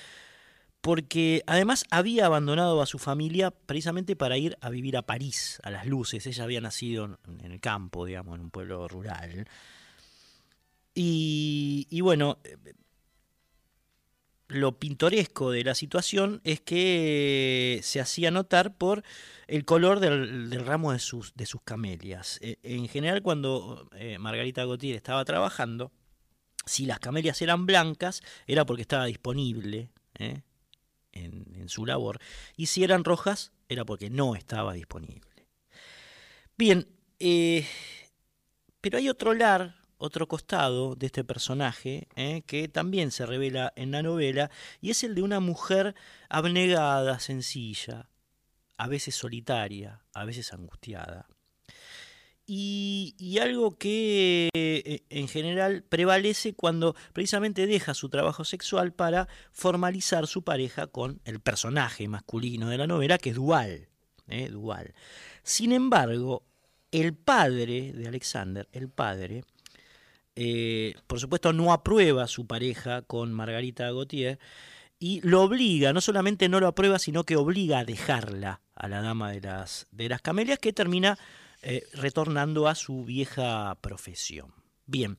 [0.80, 5.70] porque además había abandonado a su familia precisamente para ir a vivir a París, a
[5.70, 6.26] las luces.
[6.26, 9.48] Ella había nacido en el campo, digamos, en un pueblo rural.
[10.98, 12.38] Y, bueno,
[14.48, 19.02] lo pintoresco de la situación es que se hacía notar por
[19.46, 22.38] el color del, ramo de sus, de sus camelias.
[22.40, 25.92] Eh, en general, cuando eh, Margarita Gautier estaba trabajando,
[26.66, 30.42] si las camelias eran blancas, era porque estaba disponible eh,
[31.12, 32.20] en, su labor,
[32.56, 35.46] y si eran rojas, era porque no estaba disponible.
[36.56, 36.86] Bien,
[38.80, 42.42] pero hay otro lar otro costado de este personaje, ¿eh?
[42.46, 45.94] que también se revela en la novela, y es el de una mujer
[46.28, 48.10] abnegada, sencilla,
[48.76, 51.26] a veces solitaria, a veces angustiada.
[52.48, 60.26] Y, algo que eh, en general prevalece cuando precisamente deja su trabajo sexual para formalizar
[60.26, 63.88] su pareja con el personaje masculino de la novela, que es dual.
[64.28, 64.48] ¿eh?
[64.48, 64.94] dual.
[65.42, 66.42] Sin embargo,
[66.90, 69.44] el padre de Alexander, el padre,
[70.34, 74.38] eh, por supuesto no aprueba su pareja con Margarita Gautier
[74.98, 79.02] y lo obliga, no solamente no lo aprueba, sino que obliga a dejarla a la
[79.02, 81.18] dama de las, de las camelias que termina
[81.68, 84.54] eh, retornando a su vieja profesión.
[84.86, 85.18] Bien,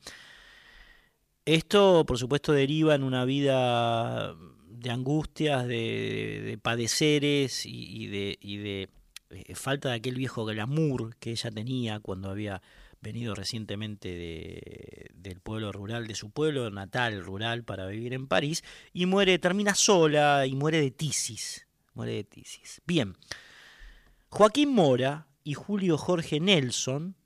[1.44, 4.34] esto por supuesto deriva en una vida
[4.66, 8.88] de angustias, de, padeceres y, de,
[9.28, 12.62] eh, falta de aquel viejo glamour que ella tenía cuando había
[13.02, 18.64] venido recientemente de, del pueblo rural, de su pueblo natal rural para vivir en París,
[18.94, 21.66] y muere, termina sola y muere de tisis.
[21.92, 22.80] Muere de tisis.
[22.86, 23.18] Bien,
[24.30, 27.16] Joaquín Mora y Julio Jorge Nelson,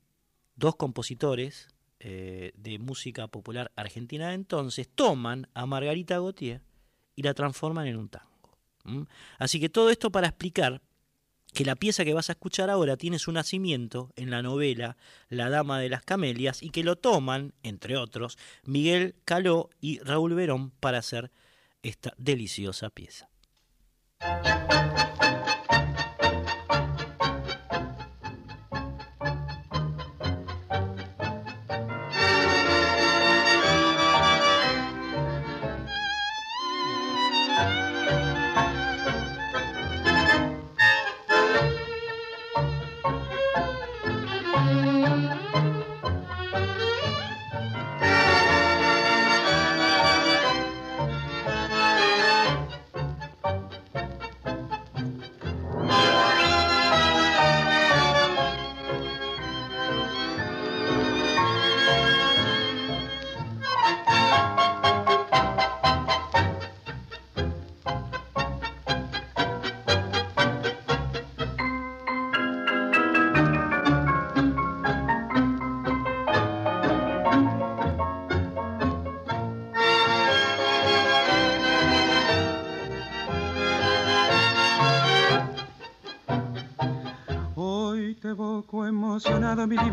[0.54, 1.66] dos compositores
[1.98, 6.60] eh, de música popular argentina de entonces, toman a Margarita Gautier
[7.16, 8.56] y la transforman en un tango.
[9.40, 10.82] Así que todo esto para explicar
[11.52, 14.96] que la pieza que vas a escuchar ahora tiene su nacimiento en la novela
[15.28, 20.34] La Dama de las Camelias y que lo toman, entre otros, Miguel Caló y Raúl
[20.34, 21.32] Verón para hacer
[21.82, 23.28] esta deliciosa pieza.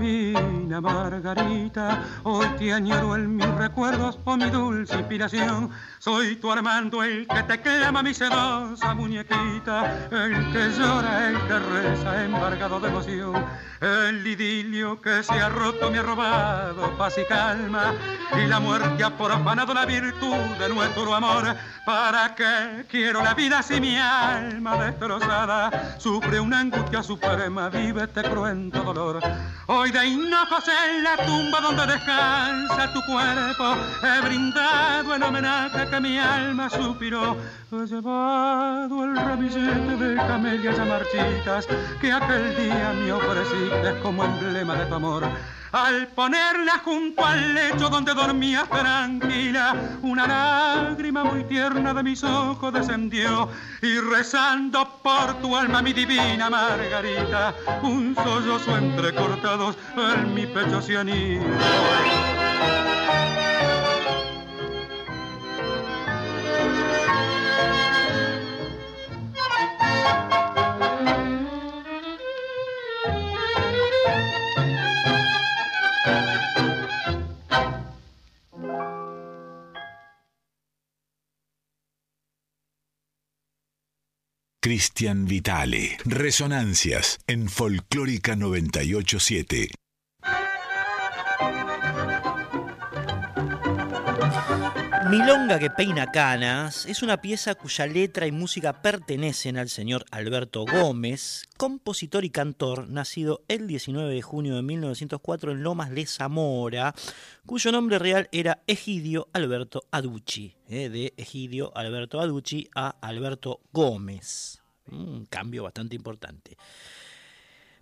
[0.09, 2.03] Divina Margarita.
[2.23, 5.69] Hoy te añoro en mis recuerdos por mi dulce inspiración.
[5.99, 11.59] Soy tu Armando, el que te clama mi sedosa muñequita, el que llora, el que
[11.59, 13.45] reza, embargado de emoción.
[13.81, 17.93] El idilio que se ha roto me ha robado paz y calma,
[18.33, 21.53] y la muerte ha profanado la virtud de nuestro amor.
[21.85, 28.23] ¿Para qué quiero la vida si mi alma destrozada sufre una angustia suprema, vive este
[28.23, 29.19] cruento dolor?
[29.67, 35.99] Hoy de hinojos en la tumba donde descansa tu cuerpo, he brindado en homenaje que
[35.99, 37.35] mi alma suspiró.
[37.71, 41.67] He llevado el ramillete de camelias ya marchitas
[41.99, 45.23] que aquel día me ofreciste como emblema de tu amor.
[45.71, 52.73] Al ponerla junto al lecho donde dormía tranquila, una lágrima muy tierna de mis ojos
[52.73, 53.49] descendió
[53.81, 57.53] y rezando por tu alma, mi divina Margarita,
[57.83, 61.43] un sollozo entrecortados en mi pecho se anida.
[84.69, 85.97] Cristian Vitale.
[86.05, 89.71] Resonancias en Folclórica 987.
[95.09, 100.65] Milonga que peina canas es una pieza cuya letra y música pertenecen al señor Alberto
[100.65, 106.93] Gómez, compositor y cantor, nacido el 19 de junio de 1904 en Lomas de Zamora,
[107.47, 114.58] cuyo nombre real era Egidio Alberto Aducci, eh, de Egidio Alberto Aducci a Alberto Gómez.
[114.91, 116.57] Un cambio bastante importante.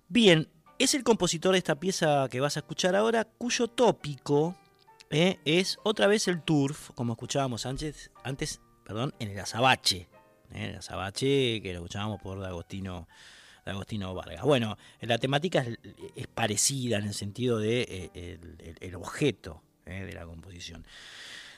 [0.08, 4.56] Bien, es el compositor de esta pieza que vas a escuchar ahora, cuyo tópico
[5.10, 10.08] eh, es otra vez el turf, como escuchábamos antes, antes perdón, en el azabache.
[10.52, 13.08] Eh, el azabache que lo escuchábamos por Agostino,
[13.66, 14.44] Agostino Vargas.
[14.44, 15.66] Bueno, la temática
[16.16, 18.40] es, parecida en el sentido de eh,
[18.80, 20.86] el, objeto de la composición.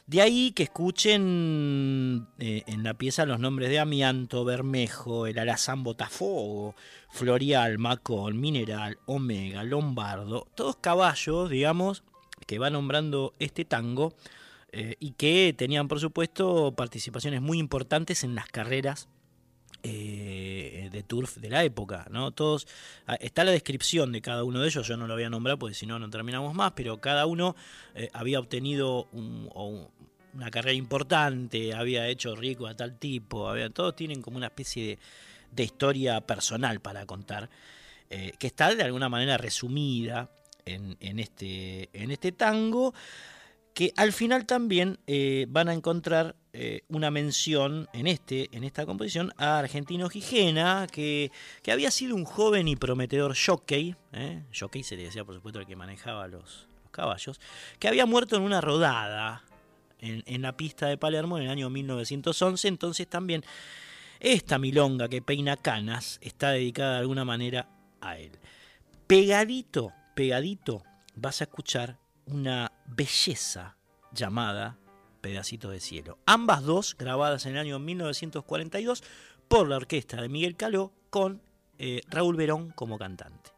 [0.10, 6.74] De ahí que escuchen en la pieza los nombres de Amianto, Bermejo, el Alazán Botafogo,
[7.12, 12.02] Florial, Macón, Mineral, Omega, Lombardo, todos caballos, digamos,
[12.48, 14.16] que va nombrando este tango
[14.72, 19.10] eh, y que tenían, por supuesto, participaciones muy importantes en las carreras
[19.84, 22.32] eh, de turf de la época, ¿no?
[22.32, 22.68] Todos,
[23.08, 25.58] ah, está la descripción de cada uno de ellos, yo no lo voy a nombrar
[25.58, 27.56] porque si no, no terminamos más, pero cada uno
[27.96, 34.22] eh, había obtenido una carrera importante, había hecho rico a tal tipo, había, todos tienen
[34.22, 35.00] como una especie
[35.52, 37.50] de, historia personal para contar,
[38.10, 40.32] que está de alguna manera resumida
[40.66, 42.94] en, este, en este tango,
[43.74, 48.86] que al final también eh, van a encontrar eh, una mención en, este, en esta
[48.86, 51.32] composición a Argentino Gijena, que,
[51.62, 54.44] que había sido un joven y prometedor jockey, ¿eh?
[54.58, 57.40] jockey se le decía por supuesto el que manejaba los, caballos,
[57.78, 59.44] que había muerto en una rodada
[60.00, 63.44] en, en, la pista de Palermo en el año 1911, entonces también
[64.20, 67.70] esta milonga que peina canas está dedicada de alguna manera
[68.02, 68.32] a él.
[69.06, 70.84] Pegadito pegadito
[71.16, 73.78] vas a escuchar una belleza
[74.12, 74.78] llamada
[75.22, 76.18] Pedacito de Cielo.
[76.26, 79.04] Ambas dos grabadas en el año 1942
[79.48, 81.42] por la orquesta de Miguel Caló con
[81.78, 83.52] eh, Raúl Verón como cantante.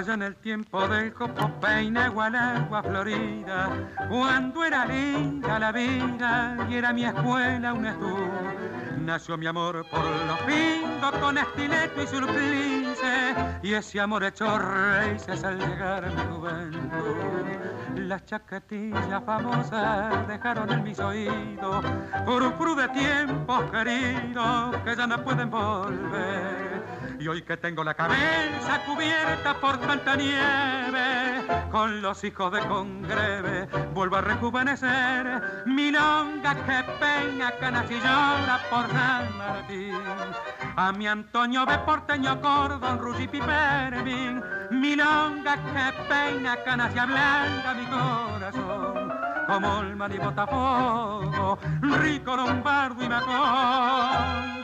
[0.00, 3.68] Allá en el tiempo del copo peine agua florida,
[4.08, 10.04] cuando era linda la vida y era mi escuela un estudio nació mi amor por
[10.04, 16.22] los pintos con estileto y surplice y ese amor hecho raíces al llegar a mi
[16.36, 17.46] juventud.
[17.96, 21.84] Las chaquetillas famosas dejaron en mis oídos
[22.24, 26.79] por de tiempos queridos que ya no pueden volver.
[27.20, 33.68] Y hoy que tengo la cabeza cubierta por tanta nieve, con los hijos de congreve,
[33.92, 35.66] vuelvo a rejuvenecer.
[35.66, 40.00] Mi longa que peña canas y llora por San Martín.
[40.76, 44.42] A mi Antonio de porteño cordón, Rusi Pipermin.
[44.70, 49.12] Mi longa que peña canas y ablanda mi corazón.
[49.46, 54.59] Como el y botafogo, rico lombardo y macón.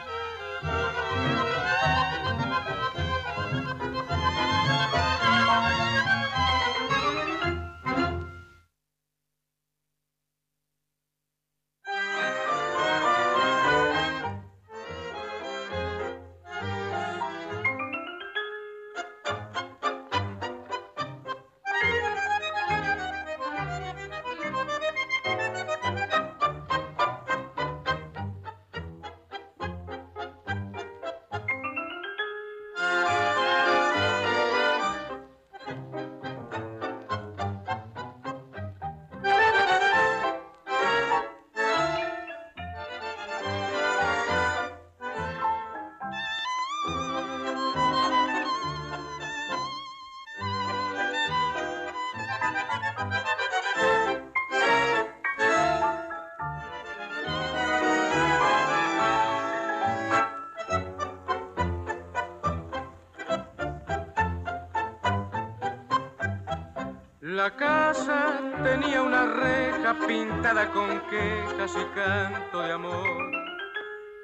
[70.17, 73.33] Pintada con quejas y canto de amor.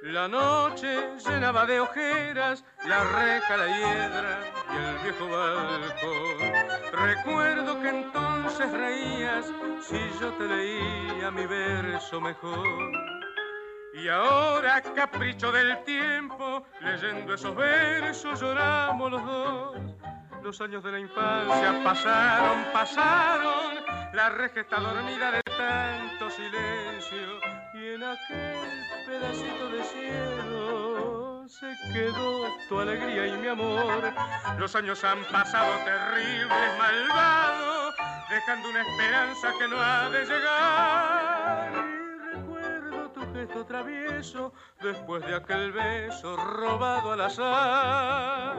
[0.03, 0.89] La noche
[1.25, 4.41] llenaba de ojeras la reja, la hiedra
[4.73, 7.07] y el viejo balcón.
[7.09, 9.47] Recuerdo que entonces reías
[9.83, 12.93] si yo te leía mi verso mejor.
[13.95, 19.77] Y ahora, capricho del tiempo, leyendo esos versos lloramos los dos
[20.43, 23.75] los años de la infancia pasaron, pasaron,
[24.13, 27.41] la reja está dormida de tanto silencio
[27.75, 28.59] y en aquel
[29.07, 34.13] pedacito de cielo se quedó tu alegría y mi amor.
[34.59, 37.95] Los años han pasado terribles, malvados,
[38.29, 41.73] dejando una esperanza que no ha de llegar.
[41.75, 48.57] Y recuerdo tu gesto travieso después de aquel beso robado al azar.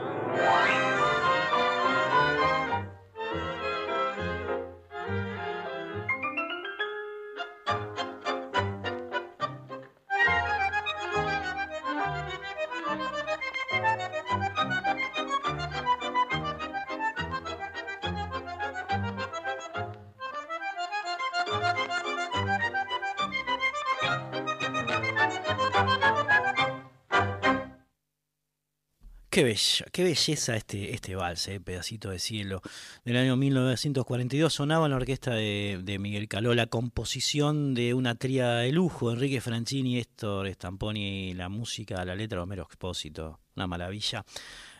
[29.34, 29.56] Qué,
[29.90, 32.62] qué belleza este, este vals, eh, pedacito de cielo,
[33.04, 34.54] del año 1942.
[34.54, 39.40] Sonaba en la orquesta de, Miguel Caló la composición de una tría de lujo, Enrique
[39.40, 44.24] Franchini, Héctor Stamponi, la música, la letra de Homero Expósito, una maravilla,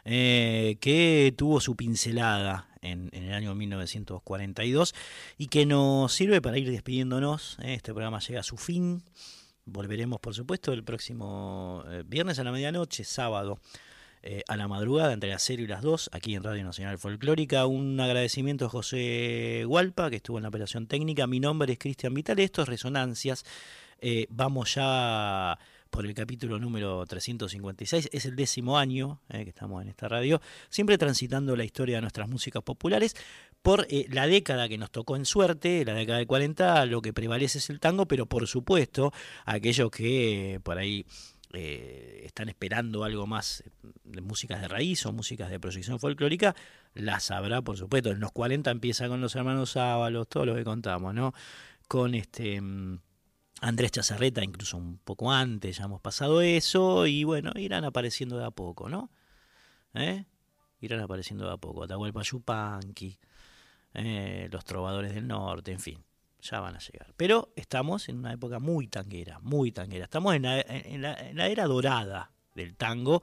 [0.04, 4.94] eh, que tuvo su pincelada en, el año 1942
[5.36, 7.58] y que nos sirve para ir despidiéndonos.
[7.60, 9.02] Eh, este programa llega a su fin.
[9.64, 13.58] Volveremos, por supuesto, el próximo viernes a la medianoche, sábado
[14.26, 17.66] eh, a la madrugada entre las 0 y las 2 aquí en Radio Nacional Folclórica.
[17.66, 21.26] Un agradecimiento a José Hualpa que estuvo en la operación técnica.
[21.26, 22.38] Mi nombre es Cristian Vital.
[22.38, 23.44] Esto es Resonancias.
[24.00, 25.58] Eh, vamos ya
[25.90, 28.08] por el capítulo número 356.
[28.14, 30.40] Es el décimo año eh, que estamos en esta radio,
[30.70, 33.14] siempre transitando la historia de nuestras músicas populares.
[33.60, 37.58] Por la década que nos tocó en suerte, la década de 40, lo que prevalece
[37.58, 39.12] es el tango, pero por supuesto,
[39.44, 41.04] aquellos que por ahí
[41.56, 43.64] eh, están esperando algo más
[44.04, 46.54] de músicas de raíz o músicas de proyección folclórica,
[46.94, 48.10] las habrá, por supuesto.
[48.10, 51.32] En los 40 empieza con los hermanos Ábalos, todo lo que contamos, ¿no?
[51.88, 53.00] Con este mm,
[53.60, 58.44] Andrés Chazarreta, incluso un poco antes, ya hemos pasado eso, y bueno, irán apareciendo de
[58.44, 59.10] a poco, ¿no?
[59.94, 60.24] ¿Eh?
[60.80, 61.84] Irán apareciendo de a poco.
[61.84, 63.18] Atahualpa Yupanqui,
[63.94, 66.04] eh, los trovadores del norte, en fin
[66.44, 67.12] ya van a llegar.
[67.16, 70.04] Pero estamos en una época muy tanguera, muy tanguera.
[70.04, 70.42] Estamos en
[71.02, 73.22] la, era dorada del tango,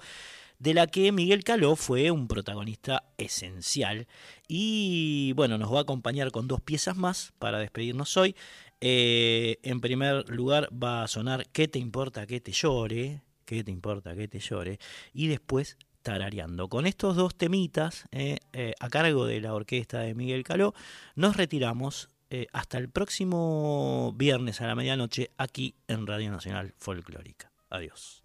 [0.59, 4.07] de la que Miguel Caló fue un protagonista esencial.
[4.47, 8.35] Y bueno, nos va a acompañar con dos piezas más para despedirnos hoy.
[8.81, 13.21] Eh, en primer lugar va a sonar ¿Qué te importa que te llore?
[13.45, 14.79] ¿Qué te importa que te llore?
[15.13, 16.67] Y después tarareando.
[16.67, 20.73] Con estos dos temitas eh, eh, a cargo de la orquesta de Miguel Caló,
[21.15, 22.09] nos retiramos
[22.53, 27.51] hasta el próximo viernes a la medianoche aquí en Radio Nacional Folclórica.
[27.69, 28.23] Adiós.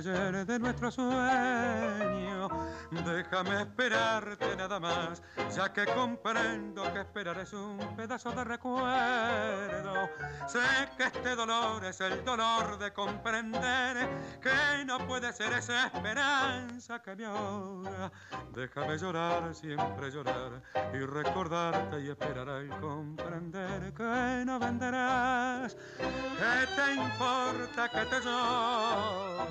[0.00, 2.48] Ayer de nuestro sueño.
[2.90, 5.22] Déjame esperarte nada más,
[5.54, 10.08] ya que comprendo que esperar es un pedazo de recuerdo.
[10.46, 10.60] Sé
[10.96, 14.08] que este dolor es el dolor de comprender
[14.40, 18.12] que no puede ser esa esperanza que me ahoga.
[18.52, 20.62] Déjame llorar, siempre llorar
[20.92, 29.50] y recordarte y esperar al comprender que no vendrás ¿Qué te importa que te llore?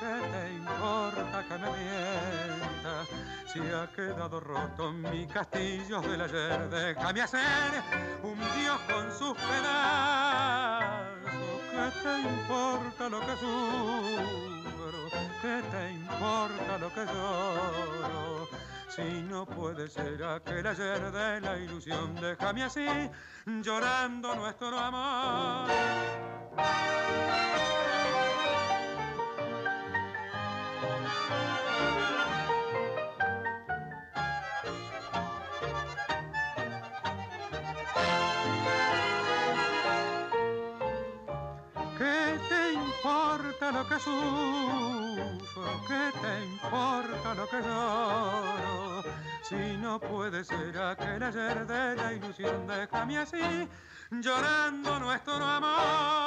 [0.00, 3.08] ¿Qué te importa que me mientas?
[3.52, 7.40] Si ha quedado roto mi castillo del ayer, déjame hacer
[8.22, 11.16] un dios con sus pedazos.
[11.70, 15.08] ¿Qué te importa lo que sufro?
[15.42, 18.48] ¿Qué te importa lo que lloro?
[18.88, 22.86] Si no puede ser aquel ayer de la ilusión, déjame así,
[23.46, 25.95] llorando nuestro amor.
[50.50, 53.68] No puede ser aquel ayer de la ilusión, déjame así,
[54.10, 56.25] llorando nuestro amor.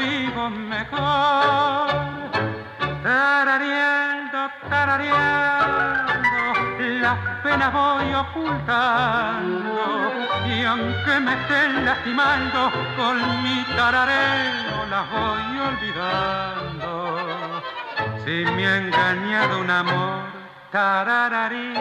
[0.00, 1.90] Vivo mejor.
[3.02, 6.42] Tarareando, tarareando,
[6.78, 9.82] la las penas voy ocultando
[10.46, 16.90] y aunque me estén lastimando con mi tarareo las voy olvidando.
[18.24, 20.20] Si me ha engañado un amor,
[20.70, 21.74] tarararí,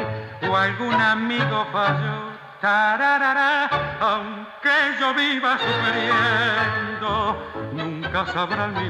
[0.47, 2.29] o algún amigo falló,
[2.61, 3.69] tararará,
[3.99, 7.09] aunque yo viva sufriendo,
[8.11, 8.89] nunca sabrán mi